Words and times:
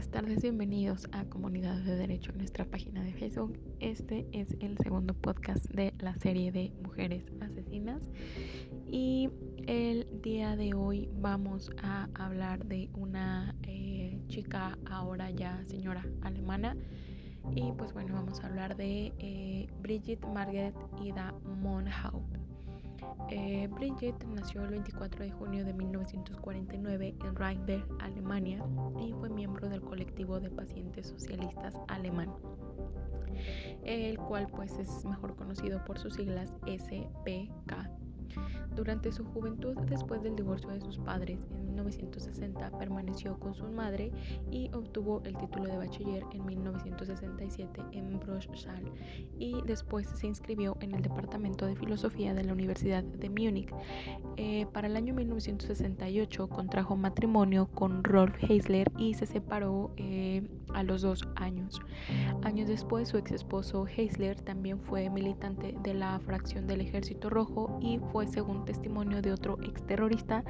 buenas 0.00 0.12
tardes, 0.12 0.40
bienvenidos 0.40 1.08
a 1.12 1.26
Comunidad 1.26 1.76
de 1.76 1.94
Derecho 1.94 2.32
en 2.32 2.38
nuestra 2.38 2.64
página 2.64 3.04
de 3.04 3.12
Facebook. 3.12 3.58
Este 3.80 4.26
es 4.32 4.56
el 4.60 4.78
segundo 4.78 5.12
podcast 5.12 5.66
de 5.66 5.92
la 5.98 6.14
serie 6.14 6.50
de 6.52 6.72
Mujeres 6.82 7.22
Asesinas 7.42 8.00
y 8.90 9.28
el 9.66 10.08
día 10.22 10.56
de 10.56 10.72
hoy 10.72 11.10
vamos 11.18 11.70
a 11.82 12.08
hablar 12.14 12.64
de 12.64 12.88
una 12.94 13.54
eh, 13.64 14.18
chica 14.28 14.78
ahora 14.90 15.30
ya 15.32 15.62
señora 15.66 16.06
alemana 16.22 16.78
y 17.54 17.70
pues 17.72 17.92
bueno 17.92 18.14
vamos 18.14 18.40
a 18.40 18.46
hablar 18.46 18.78
de 18.78 19.12
eh, 19.18 19.68
Brigitte 19.82 20.26
Margaret 20.26 20.74
Ida 21.04 21.34
Monhaupt. 21.60 22.29
Eh, 23.28 23.68
Brigitte 23.68 24.26
nació 24.26 24.62
el 24.64 24.70
24 24.70 25.24
de 25.24 25.30
junio 25.30 25.64
de 25.64 25.72
1949 25.72 27.14
en 27.24 27.36
Rheinberg, 27.36 27.86
Alemania, 28.00 28.64
y 28.98 29.12
fue 29.12 29.28
miembro 29.28 29.68
del 29.68 29.80
colectivo 29.82 30.40
de 30.40 30.50
pacientes 30.50 31.08
socialistas 31.08 31.74
alemán, 31.88 32.32
el 33.84 34.18
cual 34.18 34.48
pues 34.48 34.78
es 34.78 35.04
mejor 35.04 35.36
conocido 35.36 35.84
por 35.84 35.98
sus 35.98 36.14
siglas 36.14 36.52
SPK. 36.66 38.09
Durante 38.74 39.12
su 39.12 39.24
juventud, 39.24 39.76
después 39.88 40.22
del 40.22 40.36
divorcio 40.36 40.70
de 40.70 40.80
sus 40.80 40.98
padres 40.98 41.38
en 41.50 41.66
1960, 41.66 42.70
permaneció 42.78 43.38
con 43.38 43.54
su 43.54 43.64
madre 43.64 44.12
y 44.50 44.70
obtuvo 44.72 45.22
el 45.24 45.36
título 45.36 45.64
de 45.64 45.76
bachiller 45.76 46.24
en 46.32 46.44
1967 46.46 47.82
en 47.92 48.18
Bruchsal 48.20 48.84
y 49.38 49.60
después 49.66 50.08
se 50.08 50.26
inscribió 50.26 50.76
en 50.80 50.94
el 50.94 51.02
Departamento 51.02 51.66
de 51.66 51.76
Filosofía 51.76 52.34
de 52.34 52.44
la 52.44 52.52
Universidad 52.52 53.02
de 53.02 53.28
Múnich. 53.28 53.72
Eh, 54.36 54.66
para 54.72 54.86
el 54.86 54.96
año 54.96 55.14
1968 55.14 56.48
contrajo 56.48 56.96
matrimonio 56.96 57.68
con 57.74 58.04
Rolf 58.04 58.34
Heisler 58.42 58.90
y 58.96 59.14
se 59.14 59.26
separó 59.26 59.92
eh, 59.96 60.42
a 60.74 60.82
los 60.82 61.02
dos 61.02 61.26
años. 61.36 61.80
Años 62.42 62.68
después, 62.68 63.08
su 63.08 63.18
ex 63.18 63.32
esposo 63.32 63.86
Heisler 63.86 64.40
también 64.40 64.80
fue 64.80 65.10
militante 65.10 65.74
de 65.82 65.94
la 65.94 66.18
fracción 66.20 66.66
del 66.66 66.80
Ejército 66.80 67.30
Rojo 67.30 67.78
y 67.80 67.98
fue, 68.12 68.26
según 68.26 68.64
testimonio 68.64 69.22
de 69.22 69.32
otro 69.32 69.58
exterrorista, 69.62 70.44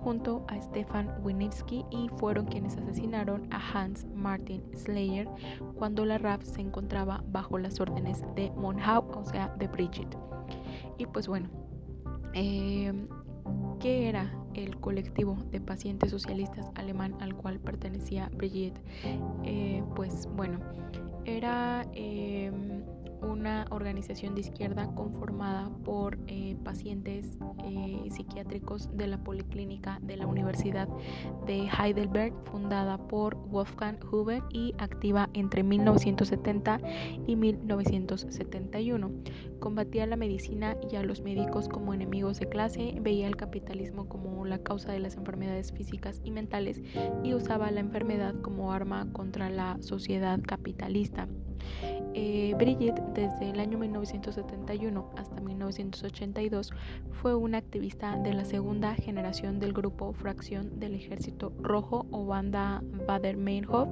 junto 0.00 0.44
a 0.48 0.60
Stefan 0.60 1.10
Winitsky 1.22 1.84
y 1.90 2.08
fueron 2.16 2.46
quienes 2.46 2.76
asesinaron 2.76 3.46
a 3.52 3.60
Hans 3.72 4.06
Martin 4.14 4.62
Slayer 4.74 5.28
cuando 5.76 6.04
la 6.04 6.18
RAF 6.18 6.42
se 6.44 6.60
encontraba 6.60 7.22
bajo 7.28 7.58
las 7.58 7.80
órdenes 7.80 8.24
de 8.34 8.50
Monhau, 8.52 9.10
o 9.14 9.24
sea, 9.24 9.54
de 9.58 9.68
Brigitte. 9.68 10.16
Y 10.98 11.06
pues 11.06 11.28
bueno, 11.28 11.48
eh, 12.34 12.92
¿qué 13.80 14.08
era 14.08 14.43
el 14.54 14.76
colectivo 14.80 15.36
de 15.50 15.60
pacientes 15.60 16.10
socialistas 16.10 16.70
alemán 16.74 17.16
al 17.20 17.34
cual 17.34 17.58
pertenecía 17.58 18.30
Brigitte? 18.36 18.80
Eh, 19.44 19.82
pues 19.94 20.28
bueno, 20.34 20.58
era 21.24 21.86
em, 21.92 22.82
una 23.24 23.66
organización 23.70 24.34
de 24.34 24.42
izquierda 24.42 24.86
conformada 24.94 25.70
por 25.84 26.18
eh, 26.26 26.56
pacientes 26.64 27.38
eh, 27.64 28.08
psiquiátricos 28.10 28.94
de 28.96 29.06
la 29.06 29.18
Policlínica 29.18 29.98
de 30.02 30.16
la 30.16 30.26
Universidad 30.26 30.88
de 31.46 31.68
Heidelberg, 31.68 32.34
fundada 32.44 32.98
por 32.98 33.36
Wolfgang 33.48 33.98
Huber 34.12 34.42
y 34.50 34.74
activa 34.78 35.28
entre 35.34 35.62
1970 35.62 36.80
y 37.26 37.36
1971. 37.36 39.10
Combatía 39.58 40.06
la 40.06 40.16
medicina 40.16 40.76
y 40.90 40.96
a 40.96 41.02
los 41.02 41.22
médicos 41.22 41.68
como 41.68 41.94
enemigos 41.94 42.38
de 42.38 42.48
clase, 42.48 42.96
veía 43.00 43.26
el 43.26 43.36
capitalismo 43.36 44.08
como 44.08 44.44
la 44.44 44.58
causa 44.58 44.92
de 44.92 45.00
las 45.00 45.16
enfermedades 45.16 45.72
físicas 45.72 46.20
y 46.24 46.30
mentales 46.30 46.82
y 47.22 47.34
usaba 47.34 47.70
la 47.70 47.80
enfermedad 47.80 48.34
como 48.42 48.72
arma 48.72 49.10
contra 49.12 49.50
la 49.50 49.78
sociedad 49.80 50.40
capitalista. 50.42 51.28
Eh, 52.16 52.54
Brigitte, 52.56 53.02
desde 53.12 53.50
el 53.50 53.58
año 53.58 53.76
1971 53.76 55.10
hasta 55.16 55.40
1982, 55.40 56.70
fue 57.10 57.34
una 57.34 57.58
activista 57.58 58.16
de 58.16 58.32
la 58.32 58.44
segunda 58.44 58.94
generación 58.94 59.58
del 59.58 59.72
grupo 59.72 60.12
Fracción 60.12 60.78
del 60.78 60.94
Ejército 60.94 61.52
Rojo 61.60 62.06
o 62.12 62.24
banda 62.24 62.84
Bader-Meinhof, 63.08 63.88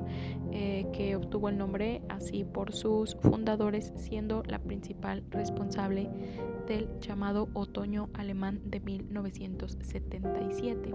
eh, 0.53 0.87
que 0.93 1.16
obtuvo 1.16 1.49
el 1.49 1.59
nombre 1.59 2.00
así 2.09 2.44
por 2.44 2.72
sus 2.72 3.16
fundadores, 3.16 3.93
siendo 3.97 4.44
la 4.44 4.60
principal 4.60 5.25
responsable 5.31 6.09
del 6.69 6.89
llamado 7.00 7.49
Otoño 7.54 8.09
Alemán 8.15 8.60
de 8.65 8.78
1977. 8.78 10.93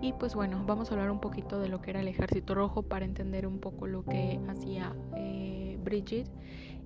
Y 0.00 0.12
pues 0.12 0.34
bueno, 0.34 0.62
vamos 0.66 0.90
a 0.90 0.94
hablar 0.94 1.10
un 1.10 1.20
poquito 1.20 1.60
de 1.60 1.68
lo 1.68 1.80
que 1.80 1.90
era 1.90 2.00
el 2.00 2.08
Ejército 2.08 2.54
Rojo 2.54 2.82
para 2.82 3.04
entender 3.04 3.46
un 3.46 3.58
poco 3.58 3.86
lo 3.86 4.04
que 4.04 4.40
hacía 4.48 4.94
eh, 5.16 5.67
Brigitte 5.88 6.30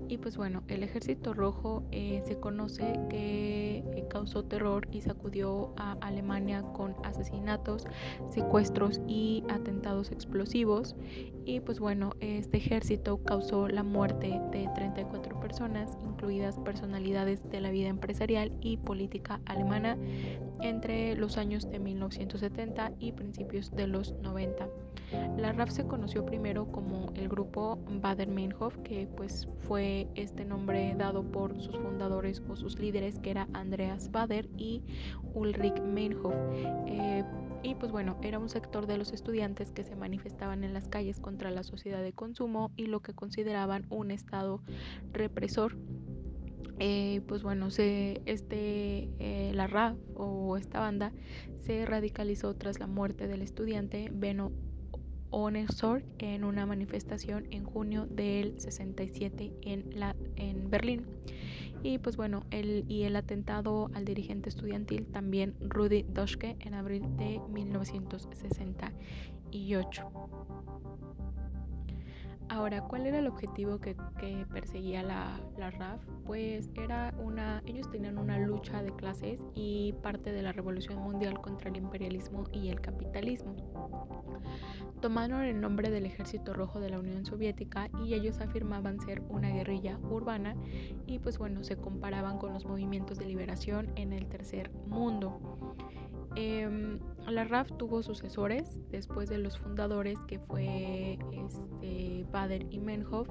y 0.09 0.19
pues 0.19 0.37
bueno, 0.37 0.63
el 0.69 0.83
ejército 0.83 1.33
rojo 1.33 1.85
eh, 1.93 2.23
se 2.27 2.39
conoce 2.39 2.99
que 3.09 3.79
eh, 3.79 4.05
causó 4.09 4.45
terror 4.45 4.89
y 4.91 5.01
sacudió 5.01 5.73
a 5.77 5.93
Alemania 6.01 6.63
con 6.63 6.95
asesinatos, 7.05 7.85
secuestros 8.31 9.01
y 9.07 9.45
atentados 9.49 10.11
explosivos. 10.11 10.97
Y 11.45 11.61
pues 11.61 11.79
bueno, 11.81 12.13
este 12.21 12.59
ejército 12.59 13.23
causó 13.25 13.69
la 13.69 13.83
muerte 13.83 14.41
de 14.51 14.69
34 14.75 15.41
personas, 15.41 15.97
incluidas 16.05 16.59
personalidades 16.61 17.49
de 17.51 17.61
la 17.61 17.71
vida 17.71 17.89
empresarial 17.89 18.53
y 18.61 18.77
política 18.77 19.41
alemana 19.47 19.97
entre 20.61 21.17
los 21.17 21.37
años 21.39 21.71
de 21.71 21.79
1970 21.79 22.93
y 22.99 23.13
principios 23.13 23.71
de 23.73 23.87
los 23.87 24.13
90. 24.23 24.69
La 25.37 25.53
RAF 25.53 25.71
se 25.71 25.87
conoció 25.87 26.25
primero 26.25 26.71
como 26.71 27.13
el 27.15 27.29
grupo 27.29 27.79
Bader-Meinhof, 28.01 28.77
que 28.79 29.09
pues 29.17 29.49
fue 29.61 30.09
este 30.15 30.45
nombre 30.45 30.95
dado 30.97 31.23
por 31.23 31.61
sus 31.61 31.77
fundadores 31.79 32.43
o 32.49 32.57
sus 32.57 32.79
líderes, 32.79 33.19
que 33.19 33.31
era 33.31 33.49
Andreas 33.53 34.11
Bader 34.11 34.49
y 34.57 34.83
Ulrich 35.35 35.81
Meinhof. 35.81 36.35
Eh, 36.87 37.25
y 37.63 37.75
pues 37.77 37.93
bueno, 37.93 38.19
era 38.23 38.39
un 38.39 38.49
sector 38.49 38.87
de 38.87 38.99
los 38.99 39.13
estudiantes 39.13 39.71
que 39.71 39.85
se 39.85 39.95
manifestaban 39.95 40.65
en 40.65 40.75
las 40.75 40.89
calles 40.89 41.21
contra 41.21 41.51
la 41.51 41.63
sociedad 41.63 42.03
de 42.03 42.13
consumo 42.13 42.73
y 42.77 42.87
lo 42.87 43.01
que 43.01 43.15
consideraban 43.15 43.87
un 43.89 44.11
estado 44.11 44.63
represor. 45.13 45.77
Eh, 46.79 47.21
pues 47.29 47.45
bueno, 47.45 47.71
se, 47.71 48.23
este, 48.27 49.09
eh, 49.21 49.53
la 49.55 49.69
RAF 49.69 49.97
o 50.17 50.57
esta 50.57 50.81
banda 50.81 51.13
se 51.61 51.87
radicalizó 51.87 52.55
tras 52.55 52.81
la 52.81 52.89
muerte 52.89 53.29
del 53.29 53.43
estudiante 53.43 54.11
Beno 54.13 54.51
Onersor 55.33 56.05
en 56.19 56.45
una 56.45 56.65
manifestación 56.67 57.49
en 57.51 57.65
junio 57.65 58.07
del 58.07 58.61
67 58.61 59.53
en, 59.63 60.71
Berlín. 60.71 61.07
Y 61.83 61.99
pues 61.99 62.17
bueno, 62.17 62.45
el, 62.53 62.85
y 62.89 63.03
el 63.03 63.17
atentado 63.17 63.91
al 63.95 64.05
dirigente 64.05 64.49
estudiantil 64.49 65.07
también 65.07 65.57
Rudi 65.61 66.05
Doschke 66.05 66.57
en 66.61 66.75
abril 66.75 67.03
de 67.17 67.41
1968. 67.49 70.13
Ahora, 72.53 72.83
¿cuál 72.83 73.07
era 73.07 73.19
el 73.19 73.29
objetivo 73.29 73.81
que, 73.81 73.97
perseguía 74.53 75.03
la, 75.03 75.41
la, 75.57 75.71
RAF? 75.71 76.05
Pues 76.27 76.69
era 76.75 77.15
una, 77.17 77.63
ellos 77.65 77.91
tenían 77.91 78.19
una 78.19 78.39
lucha 78.39 78.83
de 78.83 78.95
clases 78.95 79.41
y 79.55 79.95
parte 80.03 80.33
de 80.33 80.43
la 80.43 80.53
revolución 80.53 80.99
mundial 80.99 81.41
contra 81.41 81.71
el 81.71 81.79
imperialismo 81.79 82.45
y 82.53 82.69
el 82.69 82.79
capitalismo. 82.83 83.57
Tomaron 85.01 85.45
el 85.45 85.63
nombre 85.63 85.91
del 85.91 86.05
Ejército 86.05 86.53
Rojo 86.53 86.79
de 86.79 86.91
la 86.91 86.99
Unión 86.99 87.25
Soviética 87.25 87.89
y 88.05 88.13
ellos 88.13 88.39
afirmaban 88.43 89.01
ser 89.01 89.23
una 89.31 89.49
guerrilla 89.49 89.99
urbana 90.11 90.55
y 91.07 91.21
pues 91.21 91.39
bueno, 91.39 91.65
se 91.65 91.77
comparaban 91.77 92.37
con 92.37 92.53
los 92.53 92.67
movimientos 92.67 93.19
de 93.19 93.25
liberación 93.25 93.91
en 93.97 94.13
el 94.13 94.29
tercer 94.29 94.71
mundo. 94.87 95.72
Em, 96.35 96.99
la 97.29 97.45
RAF 97.45 97.71
tuvo 97.77 98.03
sucesores 98.03 98.79
después 98.91 99.29
de 99.29 99.39
los 99.39 99.59
fundadores 99.59 100.19
que 100.27 100.39
fue 100.39 101.19
este, 101.33 102.27
Bader 102.33 102.67
y 102.71 102.79
Menhoff. 102.81 103.29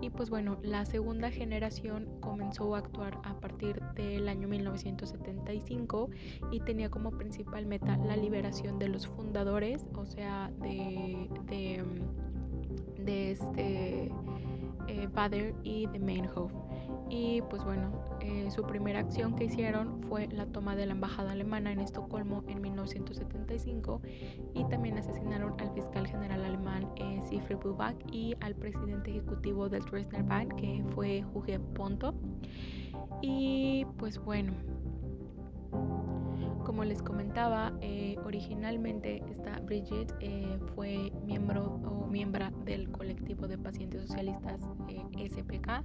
Y 0.00 0.10
pues 0.10 0.30
bueno 0.30 0.58
la 0.62 0.84
segunda 0.86 1.30
generación 1.30 2.08
comenzó 2.20 2.74
a 2.74 2.78
actuar 2.78 3.18
a 3.24 3.34
partir 3.40 3.80
del 3.94 4.28
año 4.28 4.48
1975 4.48 6.10
y 6.50 6.60
tenía 6.60 6.90
como 6.90 7.10
principal 7.10 7.66
meta 7.66 7.96
la 7.98 8.16
liberación 8.16 8.78
de 8.78 8.88
los 8.88 9.06
fundadores 9.06 9.86
o 9.94 10.04
sea 10.04 10.50
de, 10.60 11.28
de 12.98 13.30
este 13.30 14.10
eh, 14.88 15.08
Bader 15.12 15.54
y 15.62 15.86
de 15.86 15.98
Meinhof 15.98 16.52
y 17.10 17.42
pues 17.48 17.64
bueno, 17.64 17.90
eh, 18.20 18.50
su 18.50 18.62
primera 18.64 19.00
acción 19.00 19.34
que 19.34 19.44
hicieron 19.44 20.02
fue 20.08 20.28
la 20.28 20.46
toma 20.46 20.76
de 20.76 20.86
la 20.86 20.92
embajada 20.92 21.32
alemana 21.32 21.72
en 21.72 21.80
Estocolmo 21.80 22.44
en 22.48 22.60
1975 22.60 24.02
y 24.54 24.64
también 24.68 24.98
asesinaron 24.98 25.54
al 25.60 25.72
fiscal 25.72 26.06
general 26.06 26.44
alemán 26.44 26.88
eh, 26.96 27.20
Siegfried 27.28 27.58
Buback 27.58 27.96
y 28.12 28.36
al 28.40 28.54
presidente 28.54 29.10
ejecutivo 29.10 29.68
del 29.68 29.84
Dresdner 29.84 30.22
Bank 30.24 30.54
que 30.56 30.84
fue 30.94 31.24
Hugo 31.34 31.58
Ponto. 31.74 32.14
Y 33.22 33.86
pues 33.96 34.18
bueno, 34.18 34.52
como 36.64 36.84
les 36.84 37.02
comentaba, 37.02 37.72
eh, 37.80 38.16
originalmente 38.24 39.22
esta 39.30 39.58
Bridget 39.60 40.14
eh, 40.20 40.58
fue 40.74 41.10
miembro 41.24 41.80
o 41.84 42.06
miembro 42.06 42.50
del 42.64 42.90
colectivo 42.90 43.48
de 43.48 43.56
pacientes 43.56 44.02
socialistas 44.02 44.60
SPK 45.16 45.82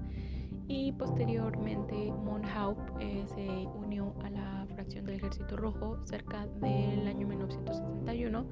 y 0.67 0.91
posteriormente 0.93 2.11
Monhaup 2.11 2.77
se 2.99 3.67
unió 3.75 4.13
a 4.23 4.29
la 4.29 4.65
fracción 4.73 5.05
del 5.05 5.15
Ejército 5.15 5.55
Rojo 5.57 5.97
cerca 6.05 6.47
del 6.61 7.07
año 7.07 7.27
1971 7.27 8.45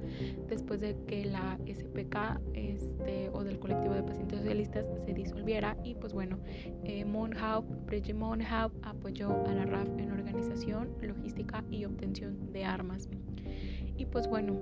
después 0.48 0.80
de 0.80 0.96
que 1.06 1.24
la 1.24 1.58
SPK 1.66 2.40
este, 2.54 3.30
o 3.32 3.44
del 3.44 3.58
colectivo 3.58 3.94
de 3.94 4.02
pacientes 4.02 4.38
socialistas 4.40 4.86
se 5.04 5.12
disolviera 5.12 5.76
y 5.84 5.94
pues 5.94 6.12
bueno, 6.12 6.38
eh, 6.84 7.04
Monhaup, 7.04 7.64
Bridget 7.86 8.16
Monhaup 8.16 8.72
apoyó 8.82 9.44
a 9.46 9.52
la 9.52 9.64
RAF 9.64 9.88
en 9.98 10.12
organización, 10.12 10.90
logística 11.00 11.64
y 11.70 11.84
obtención 11.84 12.52
de 12.52 12.64
armas. 12.64 13.08
Y 13.96 14.06
pues 14.06 14.26
bueno, 14.26 14.58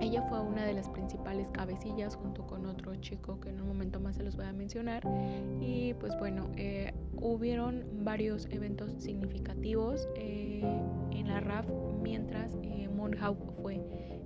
ella 0.00 0.22
fue 0.28 0.40
una 0.40 0.64
de 0.64 0.74
las 0.74 0.88
principales 0.90 1.48
cabecillas 1.52 2.14
junto 2.14 2.46
con 2.46 2.66
otro 2.66 2.94
chico 2.96 3.40
que 3.40 3.48
en 3.48 3.60
un 3.60 3.68
momento 3.68 3.98
más 3.98 4.16
se 4.16 4.22
los 4.22 4.36
voy 4.36 4.44
a 4.44 4.52
mencionar. 4.52 5.02
Y 5.60 5.90
eh, 5.90 5.91
hubieron 7.32 7.84
varios 8.04 8.46
eventos 8.50 8.92
significativos 8.98 10.06
eh, 10.16 10.60
en 11.10 11.28
la 11.28 11.40
RAF 11.40 11.66
mientras 12.02 12.54
eh, 12.62 12.88
fue 13.62 13.80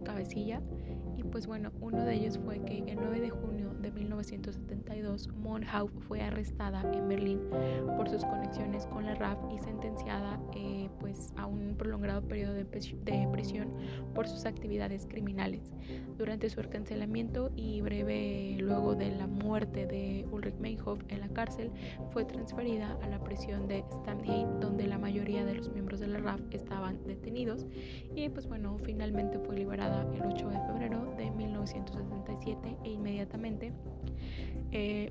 cabecilla. 0.05 0.61
Pues 1.37 1.47
bueno, 1.47 1.71
uno 1.83 2.03
de 2.03 2.15
ellos 2.15 2.39
fue 2.43 2.65
que 2.65 2.79
el 2.79 2.97
9 2.97 3.21
de 3.21 3.29
junio 3.29 3.75
de 3.83 3.93
1972 3.93 5.29
Monhauf 5.37 5.91
fue 6.09 6.23
arrestada 6.23 6.81
en 6.95 7.07
Berlín 7.09 7.41
por 7.99 8.09
sus 8.09 8.25
conexiones 8.25 8.87
con 8.87 9.05
la 9.05 9.15
RAF 9.17 9.39
y 9.55 9.59
sentenciada 9.59 10.41
eh, 10.55 10.89
pues 10.99 11.35
a 11.37 11.45
un 11.45 11.75
prolongado 11.77 12.23
periodo 12.23 12.55
de, 12.55 12.65
prisión 12.65 13.69
por 14.15 14.27
sus 14.27 14.47
actividades 14.47 15.05
criminales. 15.05 15.75
Durante 16.17 16.49
su 16.49 16.61
encarcelamiento 16.61 17.51
y 17.55 17.83
breve 17.83 18.57
luego 18.59 18.95
de 18.95 19.11
la 19.15 19.27
muerte 19.27 19.87
de 19.87 20.27
Ulrich 20.33 20.57
Meinhof 20.59 21.03
en 21.09 21.21
la 21.21 21.29
cárcel, 21.29 21.71
fue 22.13 22.25
transferida 22.25 22.99
a 23.03 23.09
la 23.09 23.23
prisión 23.23 23.69
de 23.69 23.85
Stamheim, 23.93 24.59
donde 24.59 24.87
la 24.87 24.97
mayoría 24.97 25.45
de 25.45 25.55
los 25.55 25.71
miembros 25.71 26.01
de 26.01 26.07
la 26.07 26.19
RAF 26.19 26.41
estaban 26.51 26.99
detenidos. 27.07 27.67
Y 28.15 28.31
pues 28.31 28.47
bueno, 28.47 28.79
finalmente 28.83 29.39
fue 29.39 29.55
liberada 29.55 30.11
el 30.15 30.23
8 30.23 30.49
de 30.49 30.61
febrero 30.61 31.15
de 31.19 31.26
1977 31.31 32.77
e 32.85 32.91
inmediatamente 32.91 33.73
eh, 34.73 35.11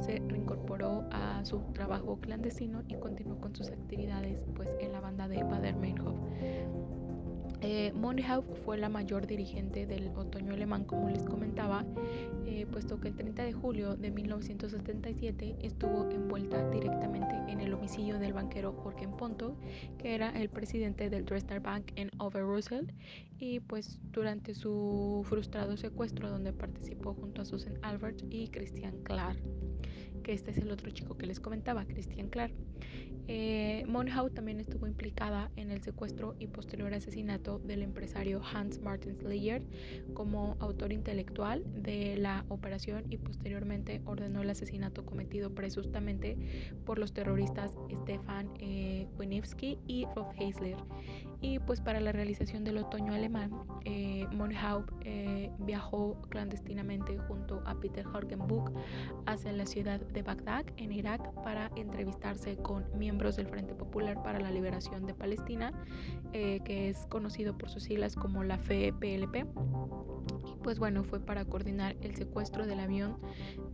se 0.00 0.22
reincorporó 0.26 1.06
a 1.10 1.44
su 1.44 1.60
trabajo 1.72 2.18
clandestino 2.20 2.82
y 2.88 2.94
continuó 2.94 3.40
con 3.40 3.54
sus 3.54 3.70
actividades 3.70 4.44
pues, 4.54 4.68
en 4.80 4.92
la 4.92 5.00
banda 5.00 5.28
de 5.28 5.42
Bader-Meinhof. 5.42 6.09
Eh, 7.62 7.92
fue 8.64 8.78
la 8.78 8.88
mayor 8.88 9.26
dirigente 9.26 9.86
del 9.86 10.08
otoño 10.16 10.54
alemán, 10.54 10.84
como 10.84 11.10
les 11.10 11.24
comentaba, 11.24 11.84
eh, 12.46 12.66
puesto 12.70 13.00
que 13.00 13.08
el 13.08 13.16
30 13.16 13.44
de 13.44 13.52
julio 13.52 13.96
de 13.96 14.10
1977 14.10 15.56
estuvo 15.60 16.08
envuelta 16.10 16.68
directamente 16.70 17.34
en 17.48 17.60
el 17.60 17.74
homicidio 17.74 18.18
del 18.18 18.32
banquero 18.32 18.72
Jorge 18.72 19.08
Ponto, 19.08 19.56
que 19.98 20.14
era 20.14 20.30
el 20.30 20.48
presidente 20.48 21.10
del 21.10 21.24
Dresdner 21.24 21.60
Bank 21.60 21.92
en 21.96 22.10
Overrussel, 22.18 22.94
y 23.38 23.60
pues 23.60 23.98
durante 24.12 24.54
su 24.54 25.22
frustrado 25.28 25.76
secuestro 25.76 26.30
donde 26.30 26.52
participó 26.52 27.14
junto 27.14 27.42
a 27.42 27.44
Susan 27.44 27.78
Albert 27.82 28.22
y 28.30 28.48
Christian 28.48 29.02
Clark 29.02 29.38
que 30.20 30.32
este 30.32 30.50
es 30.50 30.58
el 30.58 30.70
otro 30.70 30.90
chico 30.90 31.16
que 31.16 31.26
les 31.26 31.40
comentaba, 31.40 31.84
Christian 31.84 32.28
Clark. 32.28 32.52
Eh, 33.32 33.86
también 34.34 34.58
estuvo 34.58 34.86
implicada 34.86 35.50
en 35.56 35.70
el 35.70 35.82
secuestro 35.82 36.34
y 36.38 36.48
posterior 36.48 36.92
asesinato 36.92 37.60
del 37.60 37.82
empresario 37.82 38.40
Hans 38.42 38.80
Martin 38.80 39.16
Slayer 39.16 39.62
como 40.14 40.56
autor 40.58 40.92
intelectual 40.92 41.62
de 41.74 42.16
la 42.16 42.44
operación 42.48 43.04
y 43.08 43.18
posteriormente 43.18 44.02
ordenó 44.04 44.42
el 44.42 44.50
asesinato 44.50 45.04
cometido 45.04 45.54
presuntamente 45.54 46.36
por 46.84 46.98
los 46.98 47.12
terroristas 47.12 47.72
Stefan 48.02 48.50
eh, 48.58 49.06
y 49.86 50.06
Rolf 50.14 50.28
Heisler. 50.38 50.76
Y 51.42 51.58
pues 51.58 51.80
para 51.80 52.00
la 52.00 52.12
realización 52.12 52.64
del 52.64 52.78
otoño 52.78 53.14
alemán, 53.14 53.50
eh, 53.84 54.26
eh, 55.02 55.50
viajó 55.60 56.20
clandestinamente 56.28 57.18
junto 57.18 57.62
a 57.66 57.74
Peter 57.80 58.06
Buch 58.36 58.70
hacia 59.26 59.52
la 59.52 59.64
ciudad 59.64 60.00
de 60.00 60.22
Bagdad, 60.22 60.66
en 60.76 60.92
Irak, 60.92 61.32
para 61.42 61.70
entrevistarse 61.76 62.56
con 62.56 62.84
miembros 62.98 63.36
del 63.36 63.46
Frente 63.46 63.74
Popular 63.74 64.22
para 64.22 64.38
la 64.38 64.50
Liberación 64.50 65.06
de 65.06 65.14
Palestina, 65.14 65.72
eh, 66.32 66.60
que 66.64 66.90
es 66.90 67.06
conocido 67.06 67.56
por 67.56 67.70
sus 67.70 67.84
siglas 67.84 68.16
como 68.16 68.44
la 68.44 68.58
FEPLP. 68.58 69.46
Pues 70.62 70.78
bueno, 70.78 71.04
fue 71.04 71.20
para 71.20 71.44
coordinar 71.44 71.96
el 72.02 72.14
secuestro 72.14 72.66
del 72.66 72.80
avión 72.80 73.16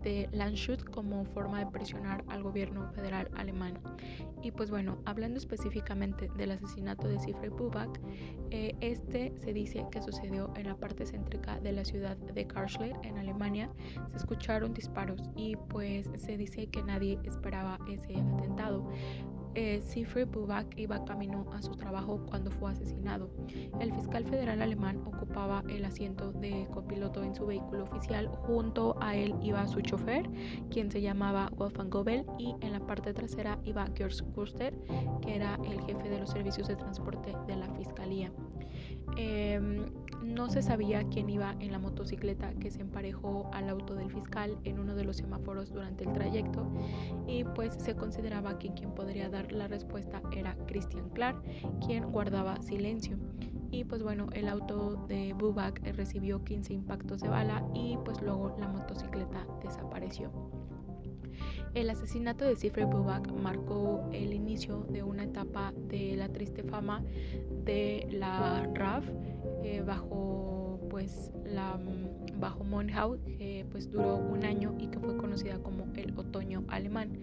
de 0.02 0.28
Landshut 0.32 0.84
como 0.84 1.24
forma 1.24 1.58
de 1.58 1.66
presionar 1.66 2.24
al 2.28 2.42
gobierno 2.42 2.90
federal 2.92 3.28
alemán. 3.34 3.78
Y 4.42 4.52
pues 4.52 4.70
bueno, 4.70 4.98
hablando 5.04 5.38
específicamente 5.38 6.30
del 6.36 6.52
asesinato 6.52 7.08
de 7.08 7.18
Cifre 7.18 7.48
Bubak, 7.48 8.00
eh, 8.50 8.74
este 8.80 9.34
se 9.38 9.52
dice 9.52 9.84
que 9.90 10.00
sucedió 10.00 10.52
en 10.54 10.68
la 10.68 10.76
parte 10.76 11.04
céntrica 11.06 11.58
de 11.60 11.72
la 11.72 11.84
ciudad 11.84 12.16
de 12.16 12.46
Karlsruhe, 12.46 12.94
en 13.02 13.18
Alemania. 13.18 13.70
Se 14.10 14.18
escucharon 14.18 14.72
disparos 14.72 15.20
y 15.34 15.56
pues 15.56 16.08
se 16.16 16.36
dice 16.36 16.68
que 16.68 16.82
nadie 16.82 17.18
esperaba 17.24 17.78
ese 17.88 18.16
atentado 18.16 18.88
eh, 19.56 20.24
Bubak 20.24 20.78
iba 20.78 21.04
camino 21.04 21.46
a 21.52 21.62
su 21.62 21.72
trabajo 21.72 22.24
cuando 22.28 22.50
fue 22.50 22.70
asesinado. 22.70 23.30
El 23.80 23.92
fiscal 23.94 24.24
federal 24.24 24.62
alemán 24.62 25.02
ocupaba 25.06 25.64
el 25.68 25.84
asiento 25.84 26.32
de 26.32 26.68
copiloto 26.72 27.22
en 27.22 27.34
su 27.34 27.46
vehículo 27.46 27.84
oficial. 27.84 28.28
Junto 28.28 28.96
a 29.00 29.16
él 29.16 29.34
iba 29.42 29.66
su 29.66 29.80
chofer, 29.80 30.28
quien 30.70 30.90
se 30.90 31.00
llamaba 31.00 31.50
Wolfgang 31.56 31.90
Gobel, 31.90 32.24
y 32.38 32.54
en 32.60 32.72
la 32.72 32.80
parte 32.80 33.12
trasera 33.12 33.58
iba 33.64 33.86
Gers 33.94 34.22
Kuster, 34.34 34.74
que 35.22 35.36
era 35.36 35.58
el 35.68 35.80
jefe 35.82 36.08
de 36.08 36.20
los 36.20 36.30
servicios 36.30 36.68
de 36.68 36.76
transporte 36.76 37.32
de 37.46 37.56
la 37.56 37.68
fiscalía. 37.74 38.30
Em, 39.16 39.86
no 40.22 40.50
se 40.50 40.62
sabía 40.62 41.04
quién 41.04 41.30
iba 41.30 41.54
en 41.60 41.72
la 41.72 41.78
motocicleta 41.78 42.52
que 42.54 42.70
se 42.70 42.80
emparejó 42.80 43.48
al 43.52 43.68
auto 43.68 43.94
del 43.94 44.10
fiscal 44.10 44.58
en 44.64 44.78
uno 44.78 44.94
de 44.94 45.04
los 45.04 45.16
semáforos 45.16 45.72
durante 45.72 46.04
el 46.04 46.12
trayecto 46.12 46.66
y 47.26 47.44
pues 47.44 47.74
se 47.78 47.94
consideraba 47.94 48.58
que 48.58 48.72
quien 48.74 48.92
podría 48.94 49.28
dar 49.28 49.52
la 49.52 49.68
respuesta 49.68 50.20
era 50.32 50.56
Christian 50.66 51.08
Clark, 51.10 51.42
quien 51.86 52.10
guardaba 52.10 52.60
silencio. 52.60 53.16
Y 53.70 53.84
pues 53.84 54.02
bueno, 54.02 54.28
el 54.32 54.48
auto 54.48 55.06
de 55.08 55.32
Bubak 55.34 55.82
recibió 55.96 56.42
15 56.44 56.72
impactos 56.72 57.20
de 57.20 57.28
bala 57.28 57.66
y 57.74 57.98
pues 58.04 58.20
luego 58.22 58.54
la 58.58 58.68
motocicleta 58.68 59.46
desapareció. 59.62 60.30
El 61.76 61.90
asesinato 61.90 62.46
de 62.46 62.56
Cifre 62.56 62.86
Bubak 62.86 63.30
marcó 63.30 64.08
el 64.10 64.32
inicio 64.32 64.86
de 64.88 65.02
una 65.02 65.24
etapa 65.24 65.74
de 65.76 66.16
la 66.16 66.30
triste 66.30 66.62
fama 66.62 67.04
de 67.66 68.08
la 68.12 68.66
RAF 68.72 69.04
eh, 69.62 69.82
bajo 69.86 70.80
pues 70.88 71.34
mm, 71.44 72.40
bajo 72.40 72.64
que 73.26 73.66
pues 73.70 73.90
duró 73.90 74.16
un 74.16 74.46
año 74.46 74.74
y 74.78 74.86
que 74.86 74.98
fue 74.98 75.18
conocida 75.18 75.58
como 75.58 75.84
el 75.96 76.18
otoño 76.18 76.64
alemán. 76.68 77.20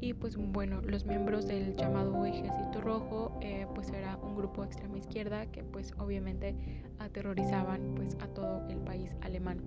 Y 0.00 0.14
pues 0.14 0.38
bueno 0.38 0.80
los 0.80 1.04
miembros 1.04 1.46
del 1.46 1.76
llamado 1.76 2.24
ejército 2.24 2.80
rojo 2.80 3.38
eh, 3.42 3.66
pues 3.74 3.90
era 3.90 4.16
un 4.16 4.34
grupo 4.34 4.64
extrema 4.64 4.96
izquierda 4.96 5.44
que 5.52 5.62
pues 5.62 5.92
obviamente 5.98 6.56
aterrorizaban 6.98 7.92
pues 7.96 8.16
a 8.22 8.28
todo 8.28 8.66
el 8.70 8.78
país 8.78 9.10
alemán 9.20 9.60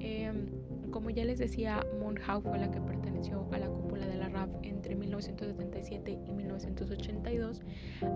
Em, 0.00 0.46
como 0.90 1.10
ya 1.10 1.24
les 1.24 1.38
decía, 1.38 1.86
Monhau 2.00 2.42
fue 2.42 2.58
la 2.58 2.70
que 2.70 2.80
perteneció 2.80 3.46
a 3.52 3.58
la 3.58 3.68
cúpula 3.68 4.06
de 4.06 4.16
la 4.16 4.28
RAF 4.28 4.50
entre 4.62 4.96
1977 4.96 6.18
y 6.26 6.32
1982, 6.32 7.62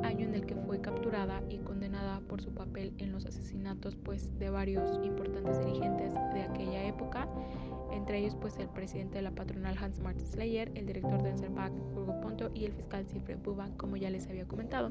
año 0.02 0.26
en 0.26 0.34
el 0.34 0.46
que 0.46 0.56
fue 0.56 0.80
capturada 0.80 1.42
y 1.48 1.58
condenada 1.58 2.20
por 2.20 2.40
su 2.40 2.52
papel 2.52 2.92
en 2.98 3.12
los 3.12 3.26
asesinatos 3.26 3.96
pues, 3.96 4.36
de 4.38 4.50
varios 4.50 4.98
importantes 5.04 5.58
dirigentes 5.64 6.14
de 6.14 6.42
aquella 6.42 6.84
época, 6.84 7.28
entre 7.92 8.18
ellos 8.18 8.36
pues 8.40 8.58
el 8.58 8.68
presidente 8.68 9.16
de 9.16 9.22
la 9.22 9.30
patronal 9.30 9.76
Hans 9.78 10.00
Martin 10.00 10.26
Slayer, 10.26 10.70
el 10.74 10.86
director 10.86 11.22
de 11.22 11.30
Enzerbach 11.30 11.72
Hugo 11.94 12.20
Ponto 12.20 12.50
y 12.54 12.64
el 12.64 12.72
fiscal 12.72 13.06
Siegfried 13.06 13.38
Buba, 13.44 13.68
como 13.76 13.96
ya 13.96 14.10
les 14.10 14.26
había 14.28 14.46
comentado. 14.46 14.90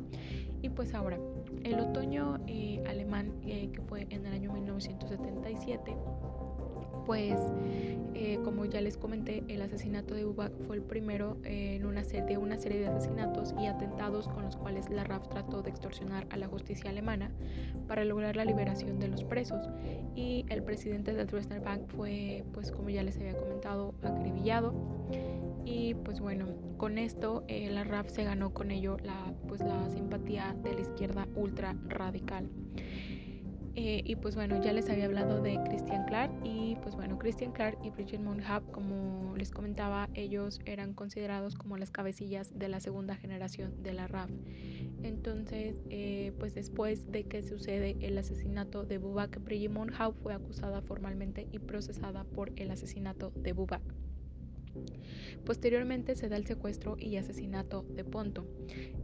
Y 0.62 0.70
pues 0.70 0.94
ahora, 0.94 1.20
el 1.64 1.80
otoño 1.80 2.40
eh, 2.48 2.82
alemán 2.88 3.34
eh, 3.46 3.70
que 3.74 3.82
fue 3.82 4.08
en 4.10 4.26
el 4.26 4.34
año 4.34 4.54
1977 4.54 5.96
pues 7.06 7.40
eh, 8.16 8.40
como 8.44 8.66
ya 8.66 8.80
les 8.80 8.98
comenté, 8.98 9.44
el 9.48 9.62
asesinato 9.62 10.14
de 10.14 10.26
Ubak 10.26 10.54
fue 10.68 10.76
el 10.76 10.82
primero 10.82 11.38
en 11.44 11.86
una 11.86 12.04
serie, 12.04 12.26
de 12.26 12.38
una 12.38 12.58
serie 12.58 12.80
de 12.80 12.88
asesinatos 12.88 13.54
y 13.60 13.66
atentados 13.66 14.28
con 14.28 14.44
los 14.44 14.56
cuales 14.56 14.90
la 14.90 15.04
RAF 15.04 15.28
trató 15.30 15.62
de 15.62 15.72
extorsionar 15.72 16.28
a 16.30 16.38
la 16.38 16.48
justicia 16.48 16.90
alemana 16.90 17.32
para 17.88 18.06
lograr 18.06 18.36
la 18.36 18.46
liberación 18.46 19.00
de 19.00 19.08
los 19.08 19.24
presos. 19.24 19.68
Y 20.16 20.46
el 20.50 20.64
presidente 20.64 21.14
del 21.14 21.28
Dresdner 21.28 21.62
Bank 21.62 21.88
fue, 21.88 22.44
pues 22.54 22.72
como 22.72 22.90
ya 22.90 23.04
les 23.04 23.18
había 23.18 23.36
comentado, 23.36 23.96
acribillado. 24.04 24.74
y 25.66 25.94
pues 25.94 26.20
bueno, 26.20 26.46
con 26.78 26.98
esto 26.98 27.44
eh, 27.48 27.70
la 27.72 27.84
RAF 27.84 28.10
se 28.10 28.24
ganó 28.24 28.54
con 28.54 28.70
ello 28.70 28.98
la, 29.04 29.34
pues, 29.48 29.62
la 29.62 29.90
simpatía 29.90 30.56
de 30.64 30.74
la 30.74 30.82
izquierda 30.82 31.28
ultra 31.36 31.76
radical. 31.88 32.50
Eh, 33.76 34.04
y 34.06 34.16
pues 34.18 34.36
bueno, 34.36 34.62
ya 34.62 34.72
les 34.72 34.88
había 34.90 35.06
hablado 35.06 35.42
de 35.42 35.60
Christian 35.66 36.06
Clark 36.06 36.32
y 36.44 36.76
pues 36.84 36.96
bueno, 36.96 37.18
Christian 37.18 37.52
Clark 37.54 37.80
y 37.84 37.90
Bridget 37.90 38.20
Monhab, 38.20 38.70
como 38.72 39.36
les 39.36 39.50
comentaba, 39.50 40.10
ellos 40.14 40.60
eran 40.66 40.94
considerados 40.94 41.56
como 41.56 41.78
las 41.78 41.90
cabecillas 41.90 42.52
de 42.58 42.68
la 42.70 42.80
segunda 42.80 43.16
generación 43.16 43.82
de 43.82 43.94
la 43.94 44.08
RAF. 44.08 44.30
Entonces, 45.02 45.76
eh, 45.90 46.34
pues 46.40 46.54
después 46.54 47.12
de 47.12 47.24
que 47.24 47.42
sucede 47.42 47.98
el 48.00 48.18
asesinato 48.18 48.84
de 48.86 49.00
Bubak, 49.00 49.44
Bridget 49.44 49.72
Monhab 49.72 50.14
fue 50.22 50.34
acusada 50.34 50.82
formalmente 50.82 51.48
y 51.52 51.60
procesada 51.60 52.26
por 52.26 52.52
el 52.56 52.70
asesinato 52.70 53.32
de 53.36 53.54
Bubak. 53.54 54.03
Posteriormente 55.46 56.16
se 56.16 56.30
da 56.30 56.38
el 56.38 56.46
secuestro 56.46 56.96
y 56.98 57.18
asesinato 57.18 57.86
de 57.90 58.04
Ponto. 58.04 58.46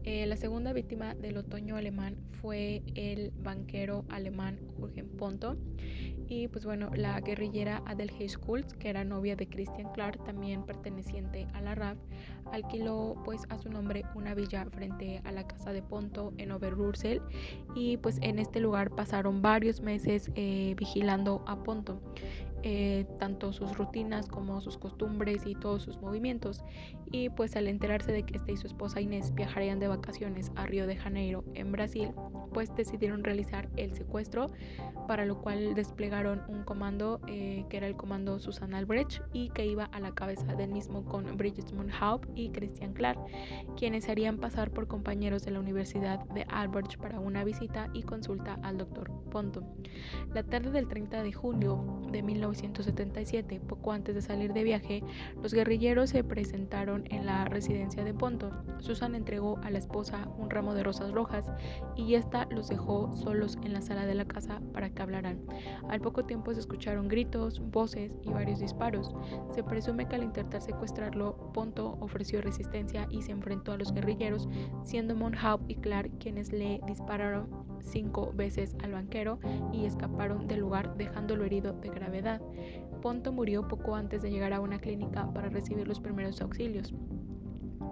Eh, 0.04 0.26
la 0.26 0.38
segunda 0.38 0.74
víctima 0.74 1.14
del 1.16 1.38
otoño 1.38 1.76
alemán 1.76 2.16
fue 2.42 2.82
el 2.96 3.32
banquero 3.32 4.06
alemán 4.10 4.60
Jürgen 4.78 5.10
Ponto. 5.10 5.58
Y 6.28 6.48
pues 6.48 6.64
bueno, 6.64 6.92
la 6.96 7.20
guerrillera 7.22 7.82
Adel 7.88 8.12
Schultz, 8.12 8.74
que 8.76 8.90
era 8.90 9.04
novia 9.04 9.36
de 9.36 9.48
Christian 9.48 9.92
Clark, 9.94 10.24
también 10.26 10.64
perteneciente 10.64 11.48
a 11.54 11.62
la 11.62 11.74
RAF, 11.74 11.98
alquiló 12.52 13.16
pues 13.26 13.42
a 13.50 13.58
su 13.58 13.70
nombre 13.70 14.04
una 14.14 14.36
villa 14.36 14.66
frente 14.70 15.22
a 15.26 15.32
la 15.32 15.48
casa 15.48 15.74
de 15.74 15.82
Ponto 15.82 16.34
en 16.38 16.52
Oberursel 16.52 17.22
y 17.76 17.98
pues 17.98 18.20
en 18.22 18.38
este 18.38 18.60
lugar 18.60 18.92
pasaron 18.92 19.42
varios 19.42 19.82
meses 19.82 20.30
eh, 20.36 20.76
vigilando 20.78 21.44
a 21.48 21.64
Ponto. 21.64 22.00
Eh, 22.64 23.06
tanto 23.20 23.54
sus 23.54 23.78
rutinas 23.78 24.28
como 24.28 24.60
sus 24.60 24.78
costumbres 24.78 25.46
y 25.46 25.56
todos 25.56 25.84
sus 25.84 26.02
movimientos. 26.02 26.64
Y 27.12 27.30
pues 27.30 27.56
al 27.56 27.68
enterarse 27.68 28.12
de 28.12 28.24
que 28.24 28.38
este 28.38 28.52
y 28.52 28.58
su 28.58 28.68
esposa 28.68 29.00
Inés 29.00 29.34
viajarían 29.34 29.80
de 29.80 29.88
vacaciones 29.88 30.52
a 30.56 30.66
Río 30.66 30.86
de 30.86 30.98
Janeiro, 30.98 31.44
en 31.54 31.72
Brasil, 31.72 32.12
pues 32.54 32.76
decidieron 32.76 33.24
realizar 33.24 33.70
el 33.78 33.94
secuestro, 33.94 34.48
para 35.08 35.26
lo 35.26 35.42
cual 35.42 35.74
desplegaron 35.74 36.42
un 36.50 36.64
comando 36.64 37.22
eh, 37.28 37.66
que 37.70 37.78
era 37.78 37.88
el 37.88 37.96
comando 37.96 38.40
Susan 38.40 38.74
Albrecht 38.74 39.22
y 39.32 39.50
que 39.50 39.66
iba 39.66 39.86
a 39.86 40.00
la 40.00 40.14
cabeza 40.14 40.54
del 40.56 40.72
mismo 40.72 41.06
con 41.06 41.38
Bridget 41.38 41.72
Monhaupt 41.72 42.30
y 42.36 42.50
Christian 42.50 42.94
Clark, 42.94 43.20
quienes 43.78 44.10
harían 44.10 44.38
pasar 44.38 44.72
por 44.72 44.88
compañeros 44.88 45.46
de 45.46 45.52
la 45.52 45.60
Universidad 45.60 46.20
de 46.30 46.46
Albrecht 46.50 46.98
para 46.98 47.20
una 47.20 47.44
visita 47.44 47.90
y 47.94 48.04
consulta 48.04 48.60
al 48.64 48.78
doctor 48.78 49.10
Ponto. 49.32 49.64
La 50.34 50.44
tarde 50.44 50.72
del 50.72 50.88
30 50.88 51.24
de 51.24 51.32
junio 51.32 52.02
de 52.12 52.22
19 52.22 52.49
1977, 52.50 53.60
poco 53.68 53.92
antes 53.92 54.16
de 54.16 54.22
salir 54.22 54.54
de 54.54 54.64
viaje, 54.64 55.04
los 55.42 55.54
guerrilleros 55.54 56.10
se 56.10 56.24
presentaron 56.24 57.04
en 57.10 57.26
la 57.26 57.46
residencia 57.46 58.04
de 58.04 58.14
Ponto. 58.14 58.52
Susan 58.80 59.16
entregó 59.16 59.58
a 59.64 59.70
la 59.70 59.78
esposa 59.78 60.28
un 60.38 60.50
ramo 60.50 60.74
de 60.74 60.84
rosas 60.84 61.12
rojas 61.12 61.46
y 61.96 62.16
ésta 62.16 62.48
los 62.52 62.70
dejó 62.70 63.16
solos 63.16 63.58
en 63.64 63.74
la 63.74 63.82
sala 63.82 64.06
de 64.06 64.16
la 64.16 64.26
casa 64.26 64.62
para 64.74 64.90
que 64.90 65.02
hablaran. 65.02 65.40
Al 65.90 66.02
poco 66.02 66.26
tiempo 66.26 66.54
se 66.54 66.60
escucharon 66.60 67.08
gritos, 67.08 67.62
voces 67.72 68.16
y 68.24 68.30
varios 68.30 68.60
disparos. 68.60 69.14
Se 69.54 69.64
presume 69.64 70.08
que 70.08 70.16
al 70.16 70.24
intentar 70.24 70.62
secuestrarlo, 70.62 71.52
Ponto 71.54 71.98
ofreció 72.00 72.42
resistencia 72.42 73.08
y 73.10 73.22
se 73.22 73.32
enfrentó 73.32 73.72
a 73.72 73.78
los 73.78 73.94
guerrilleros, 73.94 74.48
siendo 74.84 75.16
Monhaup 75.16 75.62
y 75.70 75.76
Clark 75.76 76.12
quienes 76.20 76.52
le 76.52 76.82
dispararon 76.88 77.59
cinco 77.82 78.32
veces 78.34 78.76
al 78.84 78.94
banquero 78.94 79.40
y 79.72 79.86
escaparon 79.86 80.48
del 80.48 80.60
lugar 80.60 80.96
dejándolo 80.98 81.46
herido 81.46 81.74
de 81.74 81.90
gravedad. 81.90 82.42
Ponto 83.02 83.32
murió 83.32 83.68
poco 83.68 83.96
antes 83.96 84.22
de 84.22 84.32
llegar 84.32 84.54
a 84.54 84.62
una 84.62 84.80
clínica 84.80 85.32
para 85.34 85.50
recibir 85.50 85.88
los 85.88 86.00
primeros 86.00 86.42
auxilios. 86.42 86.94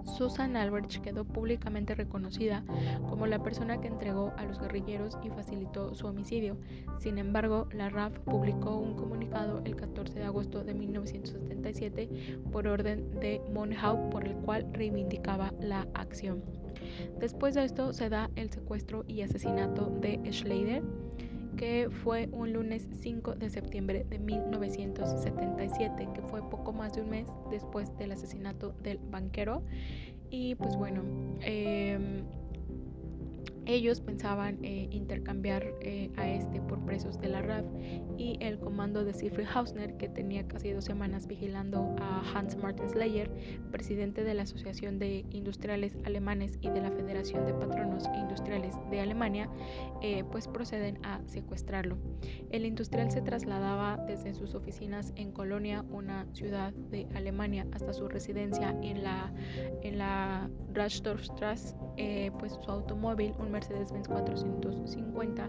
Susan 0.04 0.56
Albrecht 0.56 1.02
quedó 1.02 1.24
públicamente 1.24 1.94
reconocida 1.94 2.64
como 3.08 3.26
la 3.26 3.42
persona 3.42 3.80
que 3.80 3.88
entregó 3.88 4.32
a 4.36 4.44
los 4.44 4.60
guerrilleros 4.60 5.18
y 5.22 5.30
facilitó 5.30 5.94
su 5.94 6.06
homicidio. 6.06 6.56
Sin 6.98 7.18
embargo, 7.18 7.68
la 7.72 7.88
RAF 7.90 8.18
publicó 8.20 8.76
un 8.76 8.96
comunicado 8.96 9.60
el 9.64 9.76
14 9.76 10.18
de 10.18 10.24
agosto 10.24 10.64
de 10.64 10.74
1977 10.74 12.08
por 12.50 12.66
orden 12.66 13.10
de 13.20 13.40
Monhau 13.52 14.10
por 14.10 14.26
el 14.26 14.34
cual 14.36 14.66
reivindicaba 14.72 15.52
la 15.60 15.86
acción. 15.94 16.57
Después 17.18 17.54
de 17.54 17.64
esto 17.64 17.92
se 17.92 18.08
da 18.08 18.30
el 18.36 18.50
secuestro 18.50 19.04
y 19.06 19.22
asesinato 19.22 19.86
de 20.00 20.20
Schleider 20.32 20.82
que 21.58 21.90
fue 21.90 22.28
un 22.32 22.52
lunes 22.52 22.88
5 23.00 23.34
de 23.34 23.50
septiembre 23.50 24.06
de 24.08 24.18
1977, 24.20 26.08
que 26.14 26.22
fue 26.22 26.48
poco 26.48 26.72
más 26.72 26.94
de 26.94 27.02
un 27.02 27.10
mes 27.10 27.26
después 27.50 27.94
del 27.98 28.12
asesinato 28.12 28.74
del 28.82 28.98
banquero. 28.98 29.64
Y 30.30 30.54
pues 30.54 30.76
bueno, 30.76 31.02
eh, 31.40 32.22
ellos 33.68 34.00
pensaban 34.00 34.64
eh, 34.64 34.88
intercambiar 34.90 35.74
eh, 35.82 36.10
a 36.16 36.26
este 36.26 36.60
por 36.62 36.84
presos 36.86 37.20
de 37.20 37.28
la 37.28 37.42
RAF 37.42 37.66
y 38.16 38.38
el 38.40 38.58
comando 38.58 39.04
de 39.04 39.12
Siegfried 39.12 39.46
Hausner, 39.54 39.96
que 39.98 40.08
tenía 40.08 40.48
casi 40.48 40.72
dos 40.72 40.86
semanas 40.86 41.26
vigilando 41.26 41.94
a 42.00 42.22
Hans 42.34 42.56
Martin 42.56 42.88
Slayer, 42.88 43.30
presidente 43.70 44.24
de 44.24 44.32
la 44.32 44.44
Asociación 44.44 44.98
de 44.98 45.26
Industriales 45.30 45.96
Alemanes 46.04 46.58
y 46.62 46.70
de 46.70 46.80
la 46.80 46.90
Federación 46.90 47.44
de 47.44 47.52
Patronos 47.52 48.04
Industriales 48.18 48.74
de 48.90 49.00
Alemania, 49.00 49.50
eh, 50.02 50.24
pues 50.32 50.48
proceden 50.48 50.98
a 51.04 51.20
secuestrarlo. 51.26 51.98
El 52.50 52.64
industrial 52.64 53.10
se 53.10 53.20
trasladaba 53.20 53.98
desde 54.06 54.32
sus 54.32 54.54
oficinas 54.54 55.12
en 55.16 55.30
Colonia, 55.30 55.84
una 55.90 56.26
ciudad 56.32 56.72
de 56.72 57.06
Alemania, 57.14 57.66
hasta 57.72 57.92
su 57.92 58.08
residencia 58.08 58.74
en 58.82 59.04
la, 59.04 59.30
en 59.82 59.98
la 59.98 60.48
pues 62.38 62.52
su 62.52 62.70
automóvil, 62.70 63.32
un 63.40 63.50
Mercedes-Benz 63.58 64.06
450 64.06 65.48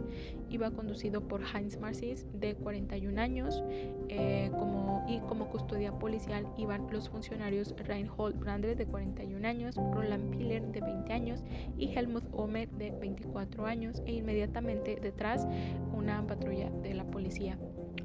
iba 0.50 0.72
conducido 0.72 1.22
por 1.22 1.42
Heinz 1.44 1.80
Marcis 1.80 2.26
de 2.34 2.56
41 2.56 3.22
años 3.22 3.64
eh, 4.08 4.50
como, 4.58 5.06
y 5.08 5.20
como 5.20 5.48
custodia 5.50 5.92
policial 5.92 6.48
iban 6.58 6.88
los 6.92 7.08
funcionarios 7.08 7.76
Reinhold 7.78 8.40
Brandre 8.40 8.74
de 8.74 8.88
41 8.88 9.48
años, 9.48 9.76
Roland 9.76 10.36
Piller 10.36 10.64
de 10.72 10.82
20 10.82 11.14
años 11.14 11.44
y 11.78 11.94
Helmut 11.96 12.24
Omer 12.32 12.68
de 12.72 12.90
24 12.90 13.68
años 13.68 14.02
e 14.08 14.14
inmediatamente 14.14 14.98
detrás 15.00 15.48
una 15.96 16.26
patrulla 16.26 16.72
de 16.82 16.96
la 16.96 17.04
policía. 17.04 17.60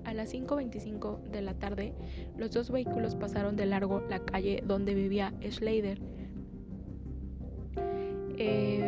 A 0.04 0.12
las 0.12 0.34
5.25 0.34 1.23
de 1.30 1.40
la 1.40 1.54
tarde, 1.54 1.94
los 2.37 2.50
dos 2.50 2.70
vehículos 2.70 3.14
pasaron 3.14 3.56
de 3.56 3.64
largo 3.64 4.02
la 4.11 4.18
calle 4.18 4.62
donde 4.66 4.94
vivía 4.94 5.32
Schleider. 5.50 5.99
Eh, 8.37 8.83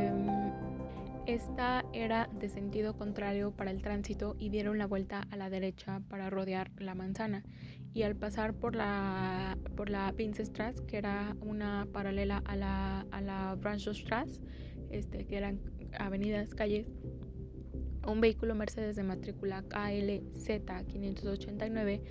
esta 1.26 1.84
era 1.92 2.28
de 2.32 2.48
sentido 2.48 2.96
contrario 2.96 3.50
para 3.50 3.72
el 3.72 3.82
tránsito 3.82 4.36
y 4.38 4.48
dieron 4.48 4.78
la 4.78 4.86
vuelta 4.86 5.26
a 5.30 5.36
la 5.36 5.50
derecha 5.50 6.00
para 6.08 6.30
rodear 6.30 6.70
la 6.78 6.94
manzana. 6.94 7.42
Y 7.92 8.02
al 8.02 8.14
pasar 8.14 8.54
por 8.54 8.76
la, 8.76 9.58
por 9.76 9.90
la 9.90 10.12
que 10.86 10.98
era 10.98 11.36
una 11.40 11.88
paralela 11.92 12.42
a 12.44 12.54
la, 12.54 13.06
a 13.10 13.20
la 13.20 13.56
este, 14.90 15.26
que 15.26 15.36
eran 15.36 15.60
avenidas, 15.98 16.54
calles, 16.54 16.86
un 18.06 18.20
vehículo 18.20 18.54
Mercedes 18.54 18.96
de 18.96 19.02
matrícula 19.02 19.62
KLZ 19.62 20.62
589 20.86 22.02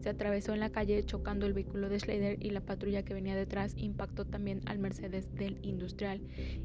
se 0.00 0.08
atravesó 0.08 0.52
en 0.52 0.60
la 0.60 0.70
calle 0.70 1.04
chocando 1.04 1.46
el 1.46 1.52
vehículo 1.52 1.88
de 1.88 1.98
Schleider 1.98 2.44
y 2.44 2.50
la 2.50 2.60
patrulla 2.60 3.04
que 3.04 3.14
venía 3.14 3.34
detrás 3.34 3.74
impactó 3.76 4.26
también 4.26 4.60
al 4.66 4.78
Mercedes 4.78 5.34
del 5.34 5.58
industrial. 5.62 6.20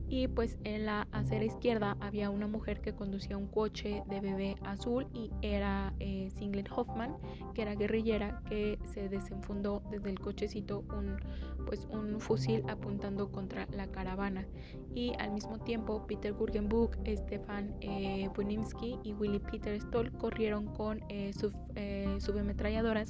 Y 0.10 0.28
pues 0.28 0.58
en 0.64 0.86
la 0.86 1.08
acera 1.12 1.46
izquierda 1.46 1.96
había 2.00 2.30
una 2.30 2.48
mujer 2.48 2.82
que 2.82 2.94
conducía 2.94 3.38
un 3.38 3.48
coche 3.48 4.04
de 4.10 4.20
bebé 4.20 4.56
azul 4.64 5.08
y 5.14 5.32
era 5.42 5.94
eh, 6.00 6.30
Singlet 6.38 6.70
Hoffman, 6.76 7.16
que 7.54 7.62
era 7.62 7.76
guerrillera, 7.76 8.42
que 8.50 8.80
se 8.86 9.08
desenfundó 9.08 9.84
desde 9.92 10.10
el 10.10 10.20
cochecito 10.20 10.84
un, 10.98 11.18
pues, 11.66 11.88
un 11.92 12.20
fusil 12.20 12.64
apuntando 12.68 13.32
contra 13.32 13.68
la 13.72 13.88
caravana. 13.88 14.48
Y 14.96 15.14
al 15.20 15.32
mismo 15.32 15.60
tiempo 15.60 16.06
Peter 16.08 16.34
Gurgenbuch, 16.34 16.96
Stefan 17.06 17.76
eh, 17.82 18.28
y 18.82 19.14
Willy 19.14 19.40
Peter 19.40 19.80
Stoll 19.80 20.12
corrieron 20.14 20.68
con 20.68 21.02
eh, 21.10 21.32
eh, 21.76 22.18
subametralladoras 22.20 23.10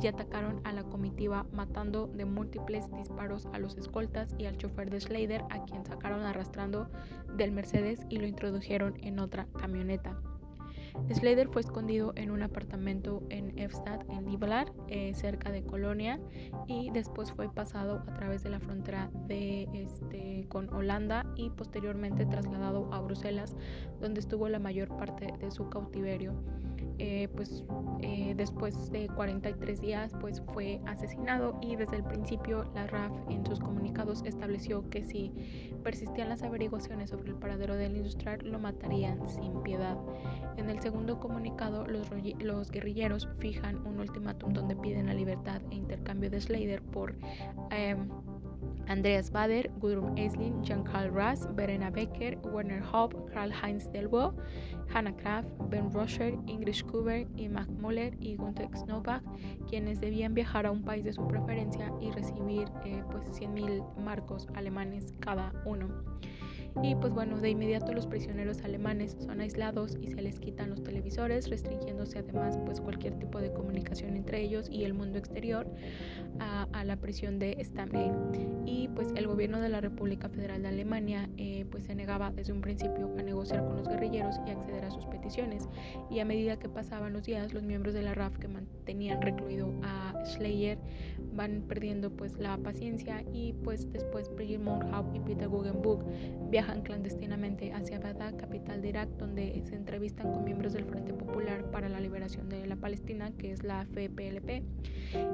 y 0.00 0.06
atacaron 0.06 0.60
a 0.64 0.72
la 0.72 0.84
comitiva 0.84 1.46
matando 1.52 2.06
de 2.08 2.24
múltiples 2.24 2.90
disparos 2.92 3.46
a 3.52 3.58
los 3.58 3.76
escoltas 3.76 4.34
y 4.38 4.46
al 4.46 4.56
chofer 4.56 4.90
de 4.90 5.00
Schleider 5.00 5.42
a 5.50 5.64
quien 5.64 5.84
sacaron 5.84 6.22
arrastrando 6.22 6.88
del 7.36 7.52
Mercedes 7.52 8.00
y 8.08 8.16
lo 8.16 8.26
introdujeron 8.26 8.94
en 9.02 9.18
otra 9.18 9.46
camioneta. 9.58 10.18
Slater 11.10 11.48
fue 11.48 11.62
escondido 11.62 12.12
en 12.16 12.30
un 12.30 12.42
apartamento 12.42 13.22
en 13.30 13.58
Efstad, 13.58 14.00
en 14.10 14.30
Libelar, 14.30 14.72
eh, 14.88 15.12
cerca 15.14 15.50
de 15.50 15.62
Colonia, 15.62 16.20
y 16.66 16.90
después 16.90 17.32
fue 17.32 17.52
pasado 17.52 18.02
a 18.06 18.14
través 18.14 18.42
de 18.42 18.50
la 18.50 18.60
frontera 18.60 19.10
de, 19.26 19.68
este, 19.74 20.46
con 20.48 20.72
Holanda 20.72 21.26
y 21.36 21.50
posteriormente 21.50 22.26
trasladado 22.26 22.92
a 22.92 23.00
Bruselas, 23.00 23.56
donde 24.00 24.20
estuvo 24.20 24.48
la 24.48 24.58
mayor 24.58 24.88
parte 24.96 25.32
de 25.38 25.50
su 25.50 25.68
cautiverio. 25.68 26.34
Eh, 27.04 27.26
pues 27.34 27.64
eh, 28.00 28.32
después 28.36 28.92
de 28.92 29.08
43 29.08 29.80
días 29.80 30.12
pues 30.20 30.40
fue 30.52 30.80
asesinado 30.86 31.58
y 31.60 31.74
desde 31.74 31.96
el 31.96 32.04
principio 32.04 32.64
la 32.76 32.86
RAF 32.86 33.10
en 33.28 33.44
sus 33.44 33.58
comunicados 33.58 34.22
estableció 34.24 34.88
que 34.88 35.02
si 35.02 35.32
persistían 35.82 36.28
las 36.28 36.44
averiguaciones 36.44 37.10
sobre 37.10 37.30
el 37.30 37.34
paradero 37.34 37.74
del 37.74 37.96
industrial 37.96 38.38
lo 38.44 38.60
matarían 38.60 39.28
sin 39.28 39.64
piedad. 39.64 39.98
En 40.56 40.70
el 40.70 40.80
segundo 40.80 41.18
comunicado 41.18 41.88
los, 41.88 42.08
los 42.38 42.70
guerrilleros 42.70 43.28
fijan 43.38 43.84
un 43.84 43.98
ultimátum 43.98 44.52
donde 44.52 44.76
piden 44.76 45.06
la 45.06 45.14
libertad 45.14 45.60
e 45.72 45.74
intercambio 45.74 46.30
de 46.30 46.40
Slater 46.40 46.82
por 46.82 47.16
em, 47.72 48.08
Andreas 48.92 49.30
Bader, 49.30 49.70
Gudrun 49.80 50.18
Eislin, 50.18 50.62
Jean-Carl 50.62 51.10
Rass, 51.12 51.48
Verena 51.54 51.88
Becker, 51.88 52.36
Werner 52.52 52.82
Hopp, 52.92 53.14
Karl-Heinz 53.32 53.90
Delbo, 53.90 54.34
Hannah 54.92 55.16
Kraft, 55.16 55.48
Ben 55.70 55.90
Roscher, 55.90 56.34
Ingrid 56.46 56.84
Kuber 56.84 57.26
y 57.34 57.48
Mac 57.48 57.70
Moller 57.70 58.14
y 58.20 58.36
Gunther 58.36 58.68
Snowbach, 58.76 59.22
quienes 59.66 59.98
debían 59.98 60.34
viajar 60.34 60.66
a 60.66 60.70
un 60.70 60.82
país 60.82 61.04
de 61.04 61.14
su 61.14 61.26
preferencia 61.26 61.90
y 62.02 62.10
recibir 62.10 62.68
eh, 62.84 63.02
pues 63.10 63.24
100.000 63.40 63.96
marcos 63.96 64.46
alemanes 64.54 65.14
cada 65.20 65.54
uno. 65.64 65.88
Y 66.82 66.94
pues 66.94 67.12
bueno, 67.12 67.38
de 67.38 67.50
inmediato 67.50 67.92
los 67.92 68.06
prisioneros 68.06 68.62
alemanes 68.62 69.16
son 69.20 69.40
aislados 69.40 69.98
y 70.00 70.08
se 70.08 70.22
les 70.22 70.40
quitan 70.40 70.70
los 70.70 70.82
televisores, 70.82 71.50
restringiéndose 71.50 72.20
además 72.20 72.58
pues 72.64 72.80
cualquier 72.80 73.18
tipo 73.18 73.40
de 73.40 73.52
comunicación 73.52 74.16
entre 74.16 74.40
ellos 74.40 74.68
y 74.70 74.84
el 74.84 74.94
mundo 74.94 75.18
exterior 75.18 75.66
a, 76.38 76.84
la 76.84 76.96
prisión 76.96 77.38
de 77.38 77.56
Stamheim. 77.62 78.12
Y 78.66 78.88
pues 78.88 79.08
el 79.14 79.26
gobierno 79.26 79.60
de 79.60 79.68
la 79.68 79.80
República 79.80 80.28
Federal 80.28 80.62
de 80.62 80.68
Alemania 80.68 81.28
eh, 81.36 81.64
pues 81.70 81.84
se 81.84 81.94
negaba 81.94 82.32
desde 82.32 82.52
un 82.52 82.60
principio 82.60 83.10
a 83.18 83.22
negociar 83.22 83.64
con 83.64 83.76
los 83.76 83.88
guerrilleros 83.88 84.36
y 84.46 84.50
acceder 84.50 84.84
a 84.84 84.90
sus 84.90 85.04
peticiones. 85.06 85.68
Y 86.10 86.18
a 86.18 86.24
medida 86.24 86.58
que 86.58 86.68
pasaban 86.68 87.12
los 87.12 87.24
días, 87.24 87.52
los 87.52 87.62
miembros 87.62 87.94
de 87.94 88.02
la 88.02 88.14
RAF 88.14 88.36
que 88.38 88.48
mantenían 88.48 89.22
recluido 89.22 89.72
a 89.82 90.14
Schleyer 90.24 90.78
van 91.34 91.62
perdiendo 91.68 92.10
pues 92.10 92.38
la 92.38 92.56
paciencia 92.58 93.22
y 93.32 93.52
pues 93.64 93.90
después 93.92 94.30
Brigitte 94.34 94.60
Monhaupt 94.60 95.14
y 95.14 95.20
Peter 95.20 95.48
Guggenbuch 95.48 96.00
viajan 96.50 96.61
clandestinamente 96.84 97.72
hacia 97.72 97.98
Bagdad, 97.98 98.36
capital 98.36 98.82
de 98.82 98.88
Irak, 98.88 99.08
donde 99.18 99.62
se 99.64 99.74
entrevistan 99.74 100.32
con 100.32 100.44
miembros 100.44 100.72
del 100.72 100.84
Frente 100.84 101.12
Popular 101.12 101.64
para 101.70 101.88
la 101.88 102.00
Liberación 102.00 102.48
de 102.48 102.66
la 102.66 102.76
Palestina, 102.76 103.30
que 103.38 103.52
es 103.52 103.62
la 103.62 103.84
FPLP, 103.84 104.62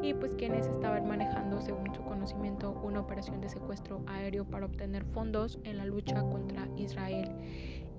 y 0.02 0.14
pues 0.14 0.34
quienes 0.36 0.66
estaban 0.66 1.06
manejando, 1.06 1.60
según 1.60 1.94
su 1.94 2.02
conocimiento, 2.02 2.72
una 2.82 3.00
operación 3.00 3.40
de 3.40 3.48
secuestro 3.48 4.02
aéreo 4.06 4.44
para 4.44 4.66
obtener 4.66 5.04
fondos 5.04 5.58
en 5.64 5.78
la 5.78 5.84
lucha 5.84 6.22
contra 6.22 6.68
Israel 6.76 7.30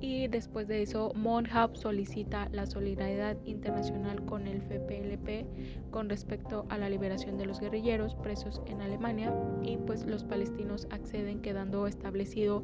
y 0.01 0.27
después 0.27 0.67
de 0.67 0.81
eso 0.81 1.11
Monhab 1.15 1.75
solicita 1.75 2.47
la 2.51 2.65
solidaridad 2.65 3.37
internacional 3.45 4.23
con 4.25 4.47
el 4.47 4.61
FPLP 4.61 5.91
con 5.91 6.09
respecto 6.09 6.65
a 6.69 6.77
la 6.77 6.89
liberación 6.89 7.37
de 7.37 7.45
los 7.45 7.59
guerrilleros 7.59 8.15
presos 8.15 8.61
en 8.65 8.81
Alemania 8.81 9.33
y 9.63 9.77
pues 9.77 10.05
los 10.05 10.23
palestinos 10.23 10.87
acceden 10.91 11.41
quedando 11.41 11.87
establecido 11.87 12.63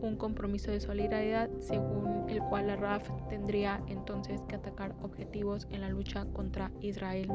un 0.00 0.16
compromiso 0.16 0.70
de 0.70 0.80
solidaridad 0.80 1.50
según 1.58 2.28
el 2.28 2.40
cual 2.40 2.68
la 2.68 2.76
RAF 2.76 3.08
tendría 3.28 3.82
entonces 3.88 4.42
que 4.48 4.56
atacar 4.56 4.94
objetivos 5.02 5.66
en 5.70 5.80
la 5.80 5.88
lucha 5.88 6.26
contra 6.26 6.70
Israel. 6.80 7.28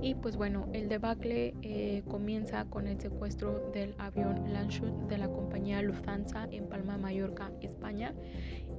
Y 0.00 0.14
pues 0.14 0.36
bueno, 0.36 0.68
el 0.72 0.88
debacle 0.88 1.54
eh, 1.62 2.02
comienza 2.08 2.64
con 2.66 2.86
el 2.86 3.00
secuestro 3.00 3.70
del 3.72 3.94
avión 3.98 4.52
Landshut 4.52 5.08
de 5.08 5.18
la 5.18 5.28
compañía 5.28 5.82
Lufthansa 5.82 6.48
en 6.50 6.68
Palma, 6.68 6.98
Mallorca, 6.98 7.50
España. 7.60 8.14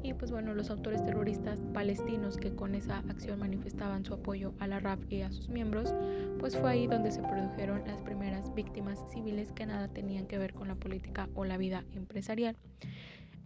Y 0.04 0.14
pues 0.14 0.32
bueno, 0.32 0.54
los 0.54 0.70
autores 0.70 1.04
terroristas 1.04 1.60
palestinos 1.74 2.38
que 2.38 2.54
con 2.54 2.76
esa 2.76 3.00
acción 3.10 3.40
manifestaban 3.40 4.06
su 4.06 4.14
apoyo 4.14 4.54
a 4.60 4.68
la 4.68 4.80
RAF 4.80 5.00
y 5.10 5.22
a 5.22 5.32
sus 5.32 5.50
miembros, 5.50 5.94
pues 6.40 6.56
fue 6.56 6.70
ahí 6.70 6.88
donde 6.88 7.12
se 7.12 7.22
produjeron 7.22 7.82
las 7.88 8.02
primeras 8.02 8.54
víctimas 8.54 9.00
civiles 9.12 9.52
que 9.52 9.66
nada 9.66 9.88
tenían 9.88 10.28
que 10.28 10.38
ver 10.38 10.54
con 10.54 10.68
la 10.68 10.76
política 10.76 11.28
o 11.34 11.46
la 11.46 11.58
vida 11.58 11.84
empresarial. 11.94 12.56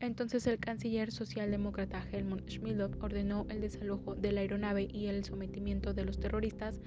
Entonces 0.01 0.48
el 0.48 0.58
canciller 0.58 1.12
socialdemócrata 1.12 2.03
Helmut 2.12 2.50
Schmidl 2.50 2.89
ordenó 3.01 3.46
el 3.50 3.62
desalojo 3.62 4.15
de 4.15 4.32
la 4.32 4.41
aeronave 4.41 4.88
y 4.91 5.06
el 5.06 5.23
sometimiento 5.23 5.93
de 5.93 6.06
los 6.06 6.19
terroristas 6.19 6.82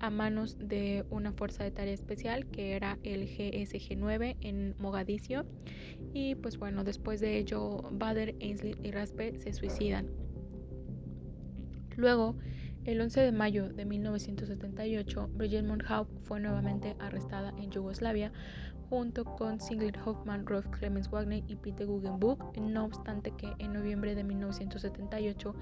a 0.00 0.10
manos 0.10 0.58
de 0.58 1.06
una 1.08 1.32
fuerza 1.32 1.64
de 1.64 1.70
tarea 1.70 1.94
especial 1.94 2.46
que 2.50 2.76
era 2.76 2.98
el 3.04 3.26
GSG-9 3.26 4.36
en 4.42 4.74
Mogadiscio. 4.78 5.46
Y 6.12 6.34
pues 6.34 6.58
bueno, 6.58 6.84
después 6.84 7.20
de 7.20 7.38
ello, 7.38 7.88
Bader, 7.90 8.36
Ainsley 8.42 8.76
y 8.82 8.90
Raspe 8.90 9.40
se 9.40 9.54
suicidan. 9.54 10.10
Luego, 11.96 12.36
el 12.84 13.00
11 13.00 13.20
de 13.20 13.32
mayo 13.32 13.68
de 13.68 13.84
1978, 13.86 15.30
Bridget 15.34 15.64
Monhaupt 15.64 16.10
fue 16.24 16.38
nuevamente 16.38 16.96
arrestada 16.98 17.52
en 17.58 17.70
Yugoslavia 17.70 18.32
junto 18.88 19.24
con 19.24 19.60
Sigrid 19.60 19.94
Hoffman, 20.04 20.46
Rolf 20.46 20.66
Clemens 20.68 21.10
Wagner 21.10 21.42
y 21.46 21.56
Peter 21.56 21.86
Guggenbuch, 21.86 22.38
no 22.58 22.86
obstante 22.86 23.30
que 23.32 23.52
en 23.58 23.72
noviembre 23.72 24.14
de 24.14 24.24
1978 24.24 25.54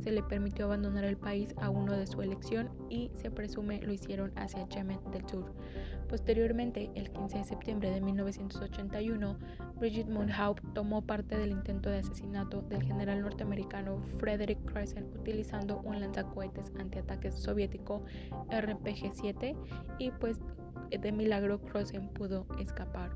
se 0.00 0.10
le 0.10 0.22
permitió 0.22 0.66
abandonar 0.66 1.04
el 1.04 1.16
país 1.16 1.54
a 1.60 1.70
uno 1.70 1.96
de 1.96 2.06
su 2.06 2.22
elección 2.22 2.70
y 2.90 3.10
se 3.16 3.30
presume 3.30 3.80
lo 3.82 3.92
hicieron 3.92 4.32
hacia 4.36 4.68
Yemen 4.68 4.98
del 5.12 5.28
Sur. 5.28 5.52
Posteriormente, 6.08 6.90
el 6.94 7.10
15 7.10 7.38
de 7.38 7.44
septiembre 7.44 7.90
de 7.90 8.00
1981, 8.00 9.38
Bridget 9.78 10.08
Monhaupt 10.08 10.62
tomó 10.74 11.02
parte 11.02 11.38
del 11.38 11.52
intento 11.52 11.88
de 11.88 12.00
asesinato 12.00 12.62
del 12.62 12.82
general 12.82 13.22
norteamericano 13.22 13.98
Frederick 14.18 14.62
Crescent 14.70 15.14
utilizando 15.16 15.80
un 15.84 16.00
lanzacohetes 16.00 16.72
antiataques 16.78 17.34
soviético 17.34 18.04
RPG-7 18.50 19.56
y 19.98 20.10
pues 20.10 20.40
de 20.98 21.12
milagro 21.12 21.60
Crossen 21.60 22.08
pudo 22.08 22.46
escapar. 22.58 23.10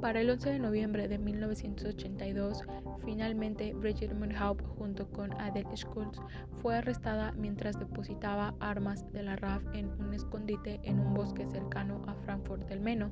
Para 0.00 0.20
el 0.20 0.30
11 0.30 0.50
de 0.50 0.58
noviembre 0.58 1.08
de 1.08 1.18
1982, 1.18 2.62
finalmente 3.04 3.72
Bridget 3.74 4.14
Monhaupt 4.14 4.64
junto 4.78 5.08
con 5.08 5.32
Adele 5.40 5.74
Schultz 5.74 6.20
fue 6.60 6.76
arrestada 6.76 7.32
mientras 7.32 7.78
depositaba 7.78 8.54
armas 8.60 9.10
de 9.12 9.22
la 9.22 9.36
RAF 9.36 9.62
en 9.72 9.90
un 10.00 10.12
escondite 10.14 10.80
en 10.82 11.00
un 11.00 11.14
bosque 11.14 11.46
cercano 11.46 12.02
a 12.06 12.14
Frankfurt 12.14 12.68
del 12.68 12.80
Meno, 12.80 13.10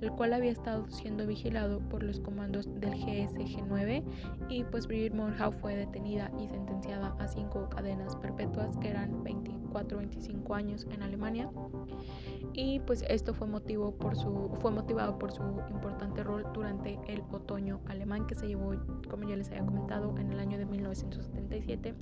el 0.00 0.10
cual 0.12 0.32
había 0.32 0.50
estado 0.50 0.88
siendo 0.90 1.26
vigilado 1.26 1.80
por 1.88 2.02
los 2.02 2.20
comandos 2.20 2.68
del 2.80 2.94
GSG-9 2.94 4.02
y 4.48 4.64
pues 4.64 4.86
Bridget 4.86 5.14
Monhaupt 5.14 5.60
fue 5.60 5.76
detenida 5.76 6.30
y 6.38 6.48
sentenciada 6.48 7.14
a 7.18 7.28
cinco 7.28 7.68
cadenas 7.68 8.16
perpetuas 8.16 8.76
que 8.78 8.90
eran 8.90 9.22
24-25 9.72 10.54
años 10.54 10.86
en 10.90 11.02
Alemania. 11.02 11.50
Y 12.52 12.80
pues 12.80 13.04
esto 13.08 13.32
fue, 13.32 13.46
motivo 13.46 13.92
por 13.96 14.16
su, 14.16 14.50
fue 14.60 14.70
motivado 14.70 15.18
por 15.18 15.32
su 15.32 15.42
importante 15.70 16.22
rol 16.22 16.46
durante 16.52 16.98
el 17.08 17.22
otoño 17.32 17.80
alemán 17.86 18.26
que 18.26 18.34
se 18.34 18.46
llevó, 18.46 18.74
como 19.08 19.28
ya 19.28 19.36
les 19.36 19.48
había 19.50 19.64
comentado, 19.64 20.14
en 20.18 20.32
el 20.32 20.38
año 20.38 20.58
de 20.58 20.66
1977 20.66 21.94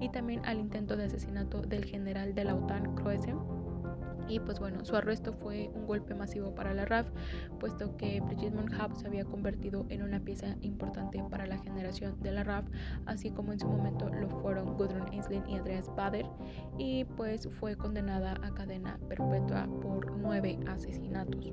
y 0.00 0.08
también 0.10 0.44
al 0.44 0.58
intento 0.58 0.96
de 0.96 1.04
asesinato 1.04 1.62
del 1.62 1.84
general 1.84 2.34
de 2.34 2.44
la 2.44 2.54
OTAN, 2.54 2.94
Croesen 2.94 3.38
y 4.30 4.38
pues 4.38 4.60
bueno, 4.60 4.84
su 4.84 4.94
arresto 4.94 5.32
fue 5.32 5.70
un 5.74 5.86
golpe 5.86 6.14
masivo 6.14 6.54
para 6.54 6.72
la 6.72 6.84
RAF, 6.84 7.08
puesto 7.58 7.96
que 7.96 8.20
Brigitte 8.20 8.54
Monhab 8.54 8.94
se 8.94 9.08
había 9.08 9.24
convertido 9.24 9.86
en 9.88 10.02
una 10.02 10.20
pieza 10.20 10.56
importante 10.60 11.22
para 11.28 11.46
la 11.46 11.58
generación 11.58 12.18
de 12.20 12.32
la 12.32 12.44
RAF, 12.44 12.64
así 13.06 13.30
como 13.30 13.52
en 13.52 13.58
su 13.58 13.66
momento 13.66 14.08
lo 14.08 14.28
fueron 14.28 14.76
Gudrun 14.76 15.12
Eislin 15.12 15.42
y 15.48 15.56
Andreas 15.56 15.90
Bader, 15.96 16.26
y 16.78 17.04
pues 17.16 17.48
fue 17.58 17.76
condenada 17.76 18.34
a 18.42 18.54
cadena 18.54 18.98
perpetua 19.08 19.68
por 19.82 20.16
nueve 20.16 20.58
asesinatos. 20.68 21.52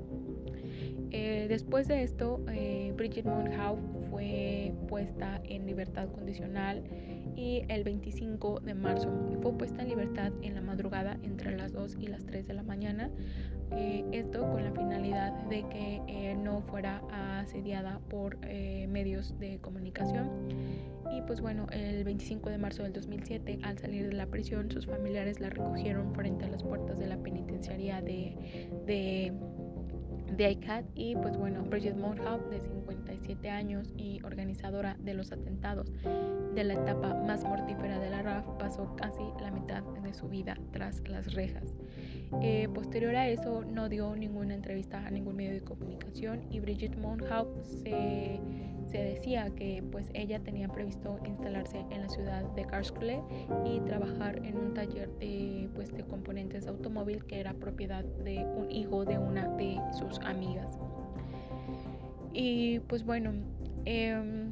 Eh, 1.10 1.46
después 1.48 1.88
de 1.88 2.02
esto, 2.02 2.44
eh, 2.48 2.94
Monhau 3.24 3.78
fue 4.10 4.74
puesta 4.88 5.40
en 5.44 5.66
libertad 5.66 6.08
condicional 6.10 6.84
y 7.36 7.62
el 7.68 7.84
25 7.84 8.60
de 8.60 8.74
marzo 8.74 9.10
fue 9.42 9.52
puesta 9.52 9.82
en 9.82 9.88
libertad 9.88 10.32
en 10.42 10.54
la 10.54 10.60
madrugada 10.60 11.18
entre 11.22 11.56
las 11.56 11.72
2 11.72 11.96
y 12.00 12.06
las 12.06 12.24
3 12.24 12.46
de 12.46 12.54
la 12.54 12.62
mañana. 12.62 13.10
Eh, 13.70 14.04
esto 14.12 14.50
con 14.50 14.64
la 14.64 14.72
finalidad 14.72 15.32
de 15.48 15.66
que 15.68 16.36
no 16.42 16.62
fuera 16.62 17.02
asediada 17.38 18.00
por 18.08 18.38
medios 18.88 19.38
de 19.38 19.58
comunicación. 19.58 20.28
Y 21.10 21.22
pues 21.22 21.40
bueno, 21.40 21.66
el 21.72 22.04
25 22.04 22.50
de 22.50 22.58
marzo 22.58 22.82
del 22.82 22.92
2007, 22.92 23.60
al 23.62 23.78
salir 23.78 24.08
de 24.08 24.14
la 24.14 24.26
prisión, 24.26 24.70
sus 24.70 24.86
familiares 24.86 25.40
la 25.40 25.50
recogieron 25.50 26.14
frente 26.14 26.44
a 26.44 26.48
las 26.48 26.62
puertas 26.62 26.98
de 26.98 27.06
la 27.06 27.16
penitenciaría 27.16 28.00
de, 28.02 28.36
de 28.86 29.32
de 30.38 30.52
ICAT 30.52 30.84
y 30.94 31.16
pues 31.16 31.36
bueno, 31.36 31.64
Bridget 31.64 31.96
Monhaupt 31.96 32.48
de 32.48 32.60
57 32.60 33.50
años 33.50 33.92
y 33.96 34.22
organizadora 34.22 34.96
de 35.00 35.12
los 35.12 35.32
atentados 35.32 35.92
de 36.54 36.62
la 36.64 36.74
etapa 36.74 37.12
más 37.12 37.42
mortífera 37.42 37.98
de 37.98 38.08
la 38.08 38.22
RAF 38.22 38.46
pasó 38.56 38.94
casi 38.94 39.24
la 39.40 39.50
mitad 39.50 39.82
de 39.82 40.14
su 40.14 40.28
vida 40.28 40.56
tras 40.70 41.06
las 41.08 41.34
rejas. 41.34 41.74
Eh, 42.40 42.68
posterior 42.72 43.16
a 43.16 43.28
eso 43.28 43.64
no 43.64 43.88
dio 43.88 44.14
ninguna 44.14 44.54
entrevista 44.54 45.04
a 45.04 45.10
ningún 45.10 45.34
medio 45.34 45.54
de 45.54 45.60
comunicación 45.60 46.46
y 46.52 46.60
Bridget 46.60 46.96
Monhaupt 46.96 47.64
se 47.64 48.38
se 48.90 48.98
decía 48.98 49.50
que 49.54 49.82
pues 49.90 50.06
ella 50.14 50.40
tenía 50.40 50.68
previsto 50.68 51.18
instalarse 51.24 51.84
en 51.90 52.02
la 52.02 52.08
ciudad 52.08 52.42
de 52.54 52.64
Karlsruhe 52.64 53.22
y 53.64 53.80
trabajar 53.80 54.38
en 54.44 54.56
un 54.56 54.74
taller 54.74 55.10
de 55.18 55.68
pues 55.74 55.92
de 55.92 56.04
componentes 56.04 56.64
de 56.64 56.70
automóvil 56.70 57.24
que 57.24 57.40
era 57.40 57.52
propiedad 57.54 58.04
de 58.04 58.44
un 58.44 58.70
hijo 58.70 59.04
de 59.04 59.18
una 59.18 59.48
de 59.56 59.78
sus 59.98 60.18
amigas. 60.20 60.78
Y 62.32 62.80
pues 62.80 63.04
bueno, 63.04 63.32
eh, 63.84 64.47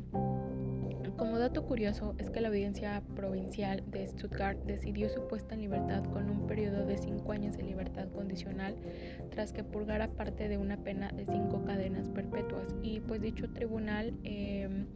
como 1.17 1.39
dato 1.39 1.65
curioso 1.65 2.15
es 2.19 2.31
que 2.31 2.41
la 2.41 2.49
audiencia 2.49 3.03
provincial 3.15 3.83
de 3.87 4.07
Stuttgart 4.07 4.59
decidió 4.65 5.09
su 5.09 5.27
puesta 5.27 5.55
en 5.55 5.63
libertad 5.63 6.05
con 6.05 6.29
un 6.29 6.47
periodo 6.47 6.85
de 6.85 6.99
cinco 6.99 7.33
años 7.33 7.57
de 7.57 7.63
libertad 7.63 8.09
condicional 8.09 8.77
tras 9.31 9.53
que 9.53 9.65
purgara 9.65 10.09
parte 10.09 10.49
de 10.49 10.59
una 10.59 10.77
pena 10.77 11.11
de 11.13 11.25
cinco 11.25 11.65
cadenas 11.65 12.09
perpetuas. 12.09 12.75
Y 12.83 13.01
pues 13.01 13.21
dicho 13.21 13.49
tribunal 13.51 14.15
em, 14.25 14.87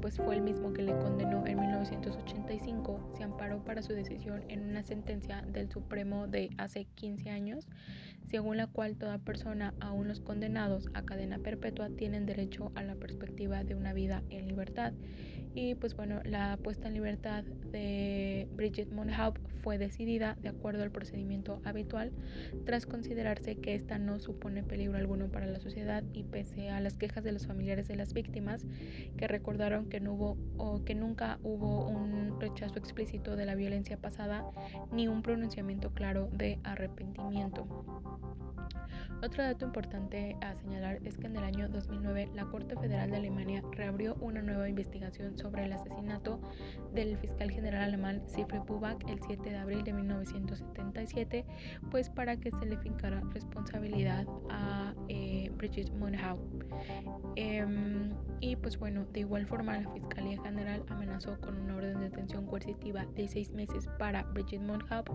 pues 0.00 0.16
fue 0.16 0.34
el 0.34 0.42
mismo 0.42 0.72
que 0.72 0.82
le 0.82 0.92
condenó 0.98 1.46
en 1.46 1.58
1985 1.58 3.12
se 3.16 3.24
amparó 3.24 3.64
para 3.64 3.82
su 3.82 3.92
decisión 3.92 4.44
en 4.48 4.68
una 4.68 4.82
sentencia 4.82 5.42
del 5.42 5.70
Supremo 5.70 6.26
de 6.26 6.50
hace 6.58 6.84
15 6.94 7.30
años 7.30 7.66
según 8.30 8.56
la 8.56 8.66
cual 8.66 8.96
toda 8.96 9.18
persona, 9.18 9.74
aun 9.80 10.08
los 10.08 10.20
condenados 10.20 10.88
a 10.94 11.02
cadena 11.02 11.38
perpetua, 11.38 11.90
tienen 11.90 12.26
derecho 12.26 12.72
a 12.74 12.82
la 12.82 12.96
perspectiva 12.96 13.62
de 13.62 13.76
una 13.76 13.92
vida 13.92 14.22
en 14.30 14.48
libertad. 14.48 14.92
Y 15.56 15.74
pues 15.74 15.96
bueno, 15.96 16.20
la 16.24 16.58
puesta 16.58 16.88
en 16.88 16.92
libertad 16.94 17.42
de 17.72 18.46
Bridget 18.54 18.92
Monhaupt 18.92 19.40
fue 19.62 19.78
decidida 19.78 20.36
de 20.42 20.50
acuerdo 20.50 20.82
al 20.82 20.90
procedimiento 20.90 21.62
habitual, 21.64 22.12
tras 22.66 22.84
considerarse 22.84 23.56
que 23.56 23.74
esta 23.74 23.96
no 23.96 24.20
supone 24.20 24.62
peligro 24.62 24.98
alguno 24.98 25.28
para 25.28 25.46
la 25.46 25.58
sociedad 25.58 26.04
y 26.12 26.24
pese 26.24 26.68
a 26.68 26.80
las 26.80 26.98
quejas 26.98 27.24
de 27.24 27.32
los 27.32 27.46
familiares 27.46 27.88
de 27.88 27.96
las 27.96 28.12
víctimas, 28.12 28.66
que 29.16 29.28
recordaron 29.28 29.88
que 29.88 29.98
no 29.98 30.12
hubo 30.12 30.36
o 30.58 30.84
que 30.84 30.94
nunca 30.94 31.38
hubo 31.42 31.88
un 31.88 32.38
rechazo 32.38 32.78
explícito 32.78 33.34
de 33.34 33.46
la 33.46 33.54
violencia 33.54 33.96
pasada 33.96 34.44
ni 34.92 35.08
un 35.08 35.22
pronunciamiento 35.22 35.94
claro 35.94 36.28
de 36.34 36.58
arrepentimiento. 36.64 37.66
Otro 39.22 39.42
dato 39.42 39.64
importante 39.64 40.36
a 40.42 40.54
señalar 40.56 41.00
es 41.04 41.16
que 41.16 41.26
en 41.26 41.36
el 41.36 41.44
año 41.44 41.68
2009 41.68 42.30
la 42.34 42.44
Corte 42.44 42.76
Federal 42.76 43.10
de 43.10 43.16
Alemania 43.16 43.62
reabrió 43.72 44.14
una 44.20 44.42
nueva 44.42 44.68
investigación 44.68 45.38
sobre 45.38 45.45
el 45.54 45.72
asesinato 45.72 46.40
del 46.94 47.16
fiscal 47.18 47.50
general 47.50 47.82
alemán 47.82 48.22
Siegfried 48.26 48.62
Buback 48.62 49.08
el 49.08 49.20
7 49.26 49.50
de 49.50 49.56
abril 49.56 49.84
de 49.84 49.92
1977, 49.92 51.44
pues 51.90 52.10
para 52.10 52.36
que 52.36 52.50
se 52.50 52.66
le 52.66 52.76
fincara 52.78 53.20
responsabilidad 53.32 54.26
a 54.50 54.94
eh, 55.08 55.50
Monhaupt. 55.98 56.64
Em, 57.36 58.10
y 58.40 58.56
pues 58.56 58.78
bueno, 58.78 59.04
de 59.12 59.20
igual 59.20 59.46
forma 59.46 59.78
la 59.78 59.90
Fiscalía 59.90 60.40
General 60.42 60.82
amenazó 60.88 61.38
con 61.40 61.60
una 61.60 61.76
orden 61.76 61.98
de 61.98 62.10
detención 62.10 62.46
coercitiva 62.46 63.04
de 63.14 63.28
seis 63.28 63.50
meses 63.50 63.88
para 63.98 64.22
Brigitte 64.22 64.62
Monhaupt 64.62 65.10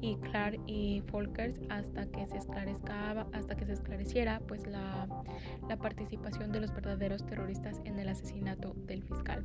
y 0.00 0.16
Clark 0.16 0.60
y 0.66 1.02
Folkers 1.06 1.60
hasta 1.68 2.06
que 2.06 2.26
se 2.26 2.38
esclarezca 2.38 3.26
hasta 3.32 3.56
que 3.56 3.66
se 3.66 3.72
esclareciera 3.72 4.40
pues 4.46 4.66
la 4.66 5.06
participación 5.80 6.52
de 6.52 6.60
los 6.60 6.72
verdaderos 6.72 7.24
terroristas 7.26 7.80
en 7.84 7.98
el 7.98 8.08
asesinato 8.08 8.74
del 8.86 9.02
fiscal. 9.02 9.44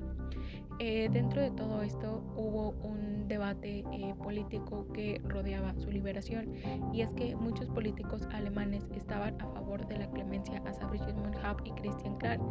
Eh, 0.80 1.10
dentro 1.12 1.42
de 1.42 1.50
todo 1.52 1.82
esto 1.82 2.24
hubo 2.36 2.70
un 2.84 3.28
debate 3.28 3.84
eh, 3.92 4.14
político 4.22 4.88
que 4.94 5.20
rodeaba 5.26 5.74
su 5.76 5.90
liberación 5.90 6.54
y 6.94 7.02
es 7.02 7.10
que 7.14 7.36
muchos 7.36 7.68
políticos 7.70 8.28
alemanes 8.32 8.86
estaban 8.96 9.42
a 9.42 9.48
favor 9.54 9.88
de 9.88 9.98
la 9.98 10.08
clemencia 10.12 10.62
a 10.68 10.74
Sabrina 10.74 11.12
Monhaupt 11.14 11.68
y 11.68 11.72
Christian 11.72 12.16
Clark. 12.20 12.42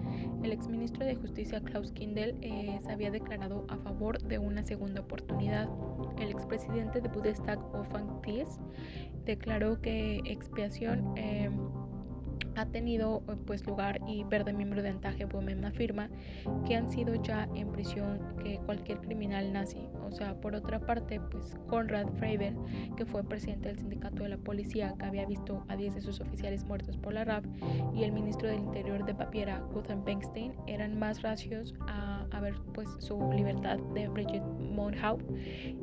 El 0.42 0.50
exministro 0.50 1.06
de 1.06 1.14
Justicia 1.14 1.60
Klaus 1.60 1.92
Kindel 1.92 2.36
eh, 2.42 2.80
se 2.84 2.92
había 2.92 3.12
declarado 3.12 3.64
a 3.68 3.76
favor 3.76 4.20
de 4.20 4.38
una 4.38 4.64
segunda 4.64 5.02
oportunidad. 5.02 5.68
El 6.18 6.30
expresidente 6.30 7.00
de 7.00 7.08
Bundestag 7.08 7.60
Wolfgang 7.70 8.20
Thies 8.22 8.58
declaró 9.24 9.80
que 9.80 10.20
expiación 10.24 11.12
eh, 11.16 11.48
ha 12.56 12.66
tenido 12.66 13.22
eh, 13.28 13.36
pues 13.46 13.66
lugar 13.66 14.00
y 14.06 14.24
Verde 14.24 14.52
miembro 14.52 14.82
de 14.82 14.88
Antaje 14.88 15.26
Women 15.26 15.64
afirma 15.64 16.08
que 16.66 16.74
han 16.74 16.90
sido 16.90 17.14
ya 17.22 17.48
en 17.54 17.70
prisión 17.70 18.20
que 18.42 18.58
cualquier 18.66 18.98
criminal 19.00 19.52
nazi. 19.52 19.88
O 20.06 20.12
sea, 20.12 20.34
por 20.40 20.54
otra 20.54 20.80
parte, 20.80 21.20
pues 21.20 21.56
Konrad 21.66 22.08
Freiber, 22.18 22.54
que 22.96 23.04
fue 23.04 23.22
presidente 23.24 23.68
del 23.68 23.78
sindicato 23.78 24.22
de 24.22 24.30
la 24.30 24.38
policía, 24.38 24.94
que 24.98 25.04
había 25.04 25.26
visto 25.26 25.64
a 25.68 25.76
10 25.76 25.96
de 25.96 26.00
sus 26.00 26.20
oficiales 26.20 26.64
muertos 26.64 26.96
por 26.96 27.12
la 27.12 27.24
RAF, 27.24 27.44
y 27.94 28.04
el 28.04 28.12
ministro 28.12 28.48
del 28.48 28.60
Interior 28.60 29.04
de 29.04 29.12
Baviera, 29.12 29.60
Guthan 29.72 30.04
Bengstein, 30.04 30.54
eran 30.66 30.98
más 30.98 31.22
racios 31.22 31.74
a, 31.88 32.26
a 32.30 32.40
ver 32.40 32.54
pues 32.72 32.88
su 32.98 33.18
libertad 33.32 33.78
de 33.94 34.08
Bridget 34.08 34.42
Monhaupt. 34.42 35.24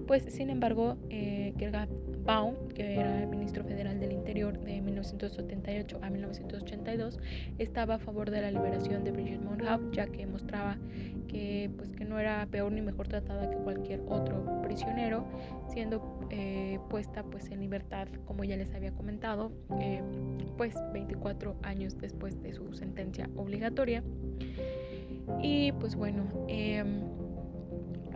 Pues 0.08 0.24
sin 0.24 0.50
embargo, 0.50 0.98
eh, 1.10 1.54
Gerhard 1.58 1.90
Baum, 2.26 2.56
que 2.70 2.96
era 2.96 3.22
el 3.22 3.28
ministro 3.28 3.64
federal 3.64 4.00
del 4.00 4.14
Interior 4.14 4.58
de 4.60 4.82
1978 4.82 6.00
a 6.02 6.10
1982, 6.10 7.20
estaba 7.58 7.96
a 7.96 8.00
favor 8.00 8.32
de 8.32 8.42
la 8.42 8.52
liberación 8.52 9.04
de 9.04 9.12
Bridget 9.12 9.42
Monhaupt, 9.42 9.94
ya 9.94 10.08
que 10.08 10.26
mostraba 10.26 10.78
que, 11.28 11.70
pues, 11.76 11.92
que 11.92 12.06
no 12.06 12.20
era 12.20 12.46
peor 12.50 12.72
ni 12.72 12.82
mejor 12.82 13.08
tratada 13.08 13.50
que 13.50 13.58
cualquier 13.58 14.02
otro 14.08 14.62
prisionero, 14.62 15.26
siendo 15.68 16.20
eh, 16.30 16.80
puesta 16.90 17.24
pues, 17.24 17.50
en 17.52 17.60
libertad, 17.60 18.08
como 18.26 18.44
ya 18.44 18.56
les 18.56 18.74
había 18.74 18.92
comentado, 18.94 19.52
eh, 19.82 20.02
pues 20.58 20.76
24 20.94 21.56
años 21.64 21.98
después 22.00 22.42
de 22.42 22.54
su 22.54 22.74
sentencia 22.74 23.30
obligatoria. 23.36 24.04
Y 25.42 25.72
pues 25.74 25.96
bueno, 25.96 26.28
eh, 26.48 26.84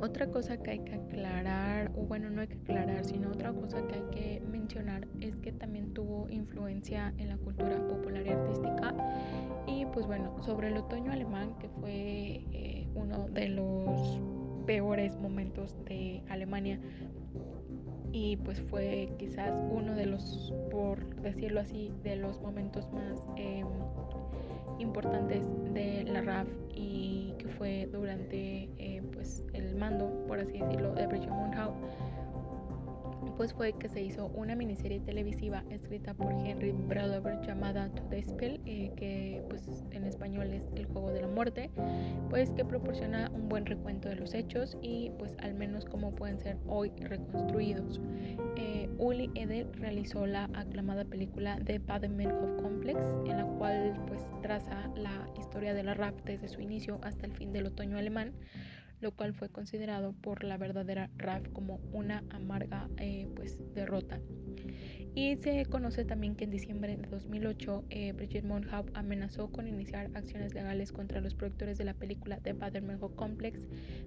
otra 0.01 0.27
cosa 0.27 0.57
que 0.57 0.71
hay 0.71 0.79
que 0.79 0.95
aclarar, 0.95 1.91
o 1.95 2.01
bueno, 2.03 2.29
no 2.29 2.41
hay 2.41 2.47
que 2.47 2.57
aclarar, 2.57 3.05
sino 3.05 3.29
otra 3.29 3.53
cosa 3.53 3.85
que 3.87 3.95
hay 3.95 4.03
que 4.11 4.41
mencionar 4.47 5.07
es 5.21 5.35
que 5.37 5.51
también 5.51 5.93
tuvo 5.93 6.29
influencia 6.29 7.13
en 7.17 7.29
la 7.29 7.37
cultura 7.37 7.77
popular 7.87 8.25
y 8.25 8.29
artística. 8.29 8.93
Y 9.67 9.85
pues 9.87 10.05
bueno, 10.05 10.35
sobre 10.43 10.69
el 10.69 10.77
otoño 10.77 11.11
alemán, 11.11 11.55
que 11.59 11.69
fue 11.69 12.45
eh, 12.51 12.87
uno 12.95 13.27
de 13.29 13.49
los 13.49 14.19
peores 14.65 15.17
momentos 15.17 15.77
de 15.85 16.21
Alemania 16.29 16.79
y 18.11 18.37
pues 18.37 18.61
fue 18.61 19.13
quizás 19.17 19.61
uno 19.69 19.93
de 19.93 20.05
los, 20.05 20.53
por 20.71 21.05
decirlo 21.21 21.61
así, 21.61 21.93
de 22.03 22.15
los 22.15 22.41
momentos 22.41 22.91
más 22.91 23.23
eh, 23.35 23.63
importantes 24.79 25.43
de 25.73 26.03
la 26.03 26.21
RAF 26.21 26.47
y 26.73 27.33
que 27.37 27.47
fue 27.47 27.89
durante 27.91 28.69
eh, 28.77 29.01
pues 29.13 29.43
el 29.53 29.75
mando, 29.75 30.25
por 30.27 30.39
así 30.39 30.59
decirlo, 30.59 30.93
de 30.93 31.07
Bridget 31.07 31.29
Monhaupt 31.29 31.77
pues 33.37 33.53
fue 33.53 33.73
que 33.73 33.87
se 33.87 34.01
hizo 34.01 34.27
una 34.27 34.55
miniserie 34.55 34.99
televisiva 34.99 35.63
escrita 35.69 36.15
por 36.15 36.33
Henry 36.33 36.71
Brodover 36.71 37.39
llamada 37.41 37.87
To 37.89 38.03
the 38.09 38.23
Spell, 38.23 38.59
eh, 38.65 38.91
que 38.97 39.43
pues 39.47 39.69
en 39.91 40.05
español 40.05 40.51
es 40.53 40.63
El 40.75 40.87
Juego 40.87 41.11
de 41.11 41.21
la 41.21 41.27
Muerte, 41.27 41.69
pues 42.31 42.49
que 42.49 42.65
proporciona 42.65 43.29
un 43.33 43.47
buen 43.47 43.67
recuento 43.67 44.09
de 44.09 44.15
los 44.15 44.33
hechos 44.33 44.75
y 44.81 45.11
pues 45.19 45.37
al 45.37 45.53
menos 45.53 45.85
cómo 45.85 46.15
pueden 46.15 46.39
ser 46.39 46.57
hoy 46.65 46.91
reconstruidos. 46.99 48.01
Eh, 48.55 48.89
Uli 48.97 49.29
Edel 49.35 49.67
realizó 49.73 50.25
la 50.25 50.45
aclamada 50.55 51.05
película 51.05 51.59
The 51.63 51.77
Baden-Meinhof 51.77 52.61
Complex, 52.63 52.99
en 53.27 53.37
la 53.37 53.45
cual 53.45 53.93
pues 54.07 54.21
traza 54.41 54.89
la 54.95 55.29
historia 55.37 55.75
de 55.75 55.83
la 55.83 55.93
rap 55.93 56.15
desde 56.25 56.47
su 56.47 56.59
inicio 56.59 56.99
hasta 57.03 57.27
el 57.27 57.33
fin 57.33 57.53
del 57.53 57.67
otoño 57.67 57.97
alemán 57.97 58.33
lo 58.99 59.11
cual 59.11 59.33
fue 59.33 59.49
considerado 59.49 60.13
por 60.13 60.43
la 60.43 60.57
verdadera 60.57 61.09
RAF 61.17 61.47
como 61.53 61.79
una 61.91 62.23
amarga 62.29 62.89
eh, 62.97 63.27
pues, 63.35 63.59
derrota. 63.73 64.19
Y 65.17 65.35
se 65.37 65.65
conoce 65.65 66.05
también 66.05 66.35
que 66.35 66.43
en 66.43 66.51
diciembre 66.51 66.95
de 66.95 67.07
2008 67.07 67.85
eh, 67.89 68.11
Bridget 68.11 68.43
Monhaupt 68.43 68.95
amenazó 68.95 69.51
con 69.51 69.67
iniciar 69.67 70.11
acciones 70.13 70.53
legales 70.53 70.91
contra 70.91 71.21
los 71.21 71.33
productores 71.33 71.79
de 71.79 71.85
la 71.85 71.95
película 71.95 72.37
The 72.37 72.53
Baden-Meinhof 72.53 73.15
Complex 73.15 73.59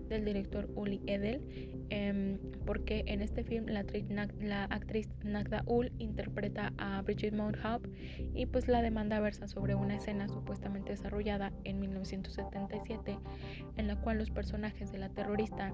del 0.09 0.25
director 0.25 0.71
Uli 0.77 1.01
Edel, 1.09 1.43
em, 1.89 2.39
porque 2.65 3.03
en 3.09 3.23
este 3.23 3.43
film 3.43 3.67
la 3.67 3.81
actriz, 3.81 4.07
la 4.39 4.69
Nagda 5.25 5.65
Ul 5.67 5.91
interpreta 5.99 6.73
a 6.79 7.03
Bridget 7.03 7.35
Monhaupt 7.35 7.89
y 8.33 8.47
pues 8.47 8.69
la 8.69 8.81
demanda 8.81 9.19
versa 9.19 9.49
sobre 9.49 9.75
una 9.75 9.97
escena 9.97 10.29
supuestamente 10.29 10.93
desarrollada 10.93 11.53
en 11.65 11.81
1977 11.81 13.19
en 13.77 13.89
la 13.89 13.97
cual 13.97 14.19
los 14.19 14.31
personajes 14.31 14.93
de 14.93 14.99
la 14.99 15.09
terrorista 15.09 15.73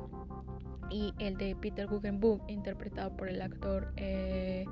y 0.90 1.12
el 1.18 1.36
de 1.36 1.56
Peter 1.56 1.86
Guggenbuch, 1.86 2.40
interpretado 2.48 3.16
por 3.16 3.28
el 3.28 3.42
actor 3.42 3.92
eh, 3.96 4.64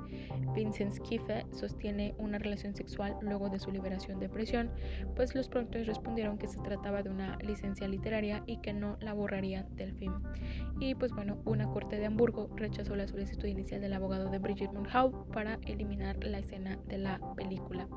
Vincent 0.55 0.93
Schiffer, 0.95 1.45
sostiene 1.51 2.15
una 2.17 2.37
relación 2.37 2.75
sexual 2.75 3.15
luego 3.21 3.49
de 3.49 3.59
su 3.59 3.71
liberación 3.71 4.19
de 4.19 4.29
prisión, 4.29 4.71
pues 5.15 5.35
los 5.35 5.49
productores 5.49 5.87
respondieron 5.87 6.37
que 6.37 6.47
se 6.47 6.59
trataba 6.59 7.03
de 7.03 7.09
una 7.09 7.37
licencia 7.39 7.87
literaria 7.87 8.41
y 8.45 8.57
que 8.57 8.73
no 8.73 8.97
la 9.01 9.13
borrarían 9.13 9.67
del 9.75 9.93
film. 9.93 10.21
Y 10.79 10.95
pues 10.95 11.11
bueno, 11.11 11.37
una 11.45 11.67
corte 11.67 11.97
de 11.97 12.05
Hamburgo 12.05 12.49
rechazó 12.55 12.95
la 12.95 13.07
solicitud 13.07 13.47
inicial 13.47 13.81
del 13.81 13.93
abogado 13.93 14.29
de 14.29 14.39
Bridget 14.39 14.71
Monhaupt 14.71 15.31
para 15.33 15.59
eliminar 15.65 16.23
la 16.23 16.39
escena 16.39 16.79
de 16.87 16.97
la 16.97 17.19
película. 17.35 17.87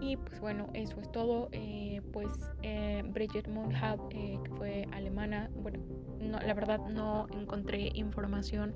Y 0.00 0.16
pues 0.16 0.40
bueno, 0.40 0.68
eso 0.74 1.00
es 1.00 1.10
todo. 1.10 1.48
Eh, 1.52 2.02
pues 2.12 2.28
eh, 2.62 3.02
Bridget 3.06 3.48
Mundhab, 3.48 3.98
eh, 4.10 4.38
que 4.44 4.50
fue 4.50 4.86
alemana, 4.92 5.50
bueno, 5.56 5.80
no, 6.20 6.38
la 6.40 6.54
verdad 6.54 6.80
no 6.88 7.26
encontré 7.32 7.90
información 7.94 8.74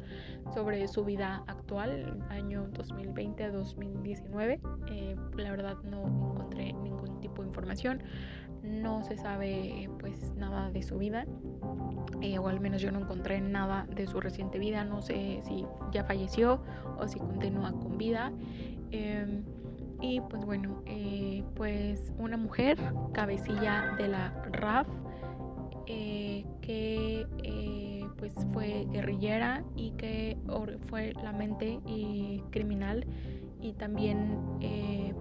sobre 0.54 0.86
su 0.88 1.04
vida 1.04 1.42
actual, 1.46 2.24
año 2.28 2.68
2020 2.72 3.44
a 3.44 3.50
2019. 3.50 4.60
la 5.36 5.50
verdad 5.50 5.76
no 5.84 6.06
encontré 6.06 6.72
ningún 6.72 7.20
tipo 7.20 7.42
de 7.42 7.48
información. 7.48 8.02
No 8.62 9.02
se 9.02 9.16
sabe 9.16 9.88
pues 9.98 10.34
nada 10.36 10.70
de 10.70 10.82
su 10.82 10.98
vida. 10.98 11.26
o 12.38 12.48
al 12.48 12.60
menos 12.60 12.82
yo 12.82 12.92
no 12.92 13.00
encontré 13.00 13.40
nada 13.40 13.86
de 13.94 14.06
su 14.06 14.20
reciente 14.20 14.58
vida. 14.58 14.84
No 14.84 15.02
sé 15.02 15.40
si 15.44 15.64
ya 15.92 16.04
falleció 16.04 16.62
o 16.98 17.08
si 17.08 17.18
continúa 17.18 17.72
con 17.72 17.98
vida. 17.98 18.32
Em, 18.90 19.44
y 20.00 20.20
pues 20.20 20.44
bueno, 20.44 20.82
eh, 20.86 21.44
pues 21.54 22.12
una 22.18 22.36
mujer, 22.36 22.78
cabecilla 23.12 23.94
de 23.98 24.08
la 24.08 24.30
RAF, 24.52 24.88
eh, 25.86 26.44
que 26.60 27.26
eh, 27.42 28.06
pues 28.16 28.34
fue 28.52 28.86
guerrillera 28.90 29.62
y 29.76 29.90
que 29.92 30.38
fue 30.88 31.12
la 31.22 31.32
mente 31.32 31.80
criminal 32.50 33.06
y 33.60 33.72
también 33.74 34.38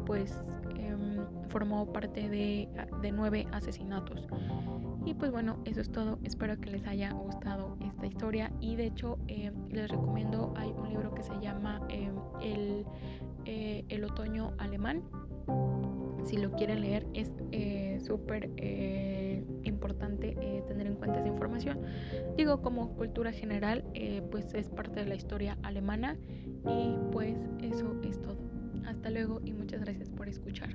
pues 0.06 0.44
em, 0.78 1.26
formó 1.50 1.92
parte 1.92 2.30
de, 2.30 2.70
de 3.02 3.12
nueve 3.12 3.48
asesinatos. 3.52 4.28
Y 5.06 5.14
pues 5.14 5.32
bueno, 5.32 5.58
eso 5.66 5.82
es 5.82 5.92
todo. 5.92 6.20
Espero 6.24 6.60
que 6.60 6.70
les 6.70 6.86
haya 6.86 7.12
gustado 7.14 7.78
esta 7.82 8.06
historia. 8.06 8.52
Y 8.60 8.76
de 8.76 8.88
hecho, 8.88 9.18
les 9.28 9.90
recomiendo, 9.90 10.54
hay 10.56 10.72
un 10.72 10.90
libro 10.90 11.14
que 11.16 11.24
se 11.24 11.34
llama 11.40 11.82
em, 11.90 12.16
El 12.42 12.86
eh, 13.52 13.84
el 13.90 14.04
otoño 14.04 14.54
alemán. 14.60 15.02
Si 16.24 16.38
lo 16.38 16.52
quieren 16.52 16.82
leer 16.82 17.08
es 17.16 17.32
eh, 17.52 18.00
súper 18.00 18.52
eh, 18.58 19.44
importante 19.64 20.36
tener 20.68 20.86
en 20.86 20.94
cuenta 20.94 21.18
esa 21.18 21.30
información. 21.30 21.80
Digo, 22.38 22.62
como 22.62 22.96
cultura 22.96 23.32
general, 23.32 23.84
pues 24.30 24.54
es 24.54 24.70
parte 24.70 25.00
de 25.00 25.08
la 25.08 25.16
historia 25.16 25.58
alemana 25.64 26.16
y 26.68 26.96
pues 27.12 27.40
eso 27.64 27.96
es 28.04 28.22
todo. 28.22 28.38
Hasta 28.86 29.10
luego 29.10 29.42
y 29.44 29.52
muchas 29.54 29.82
gracias 29.82 30.12
por 30.12 30.30
escuchar. 30.30 30.70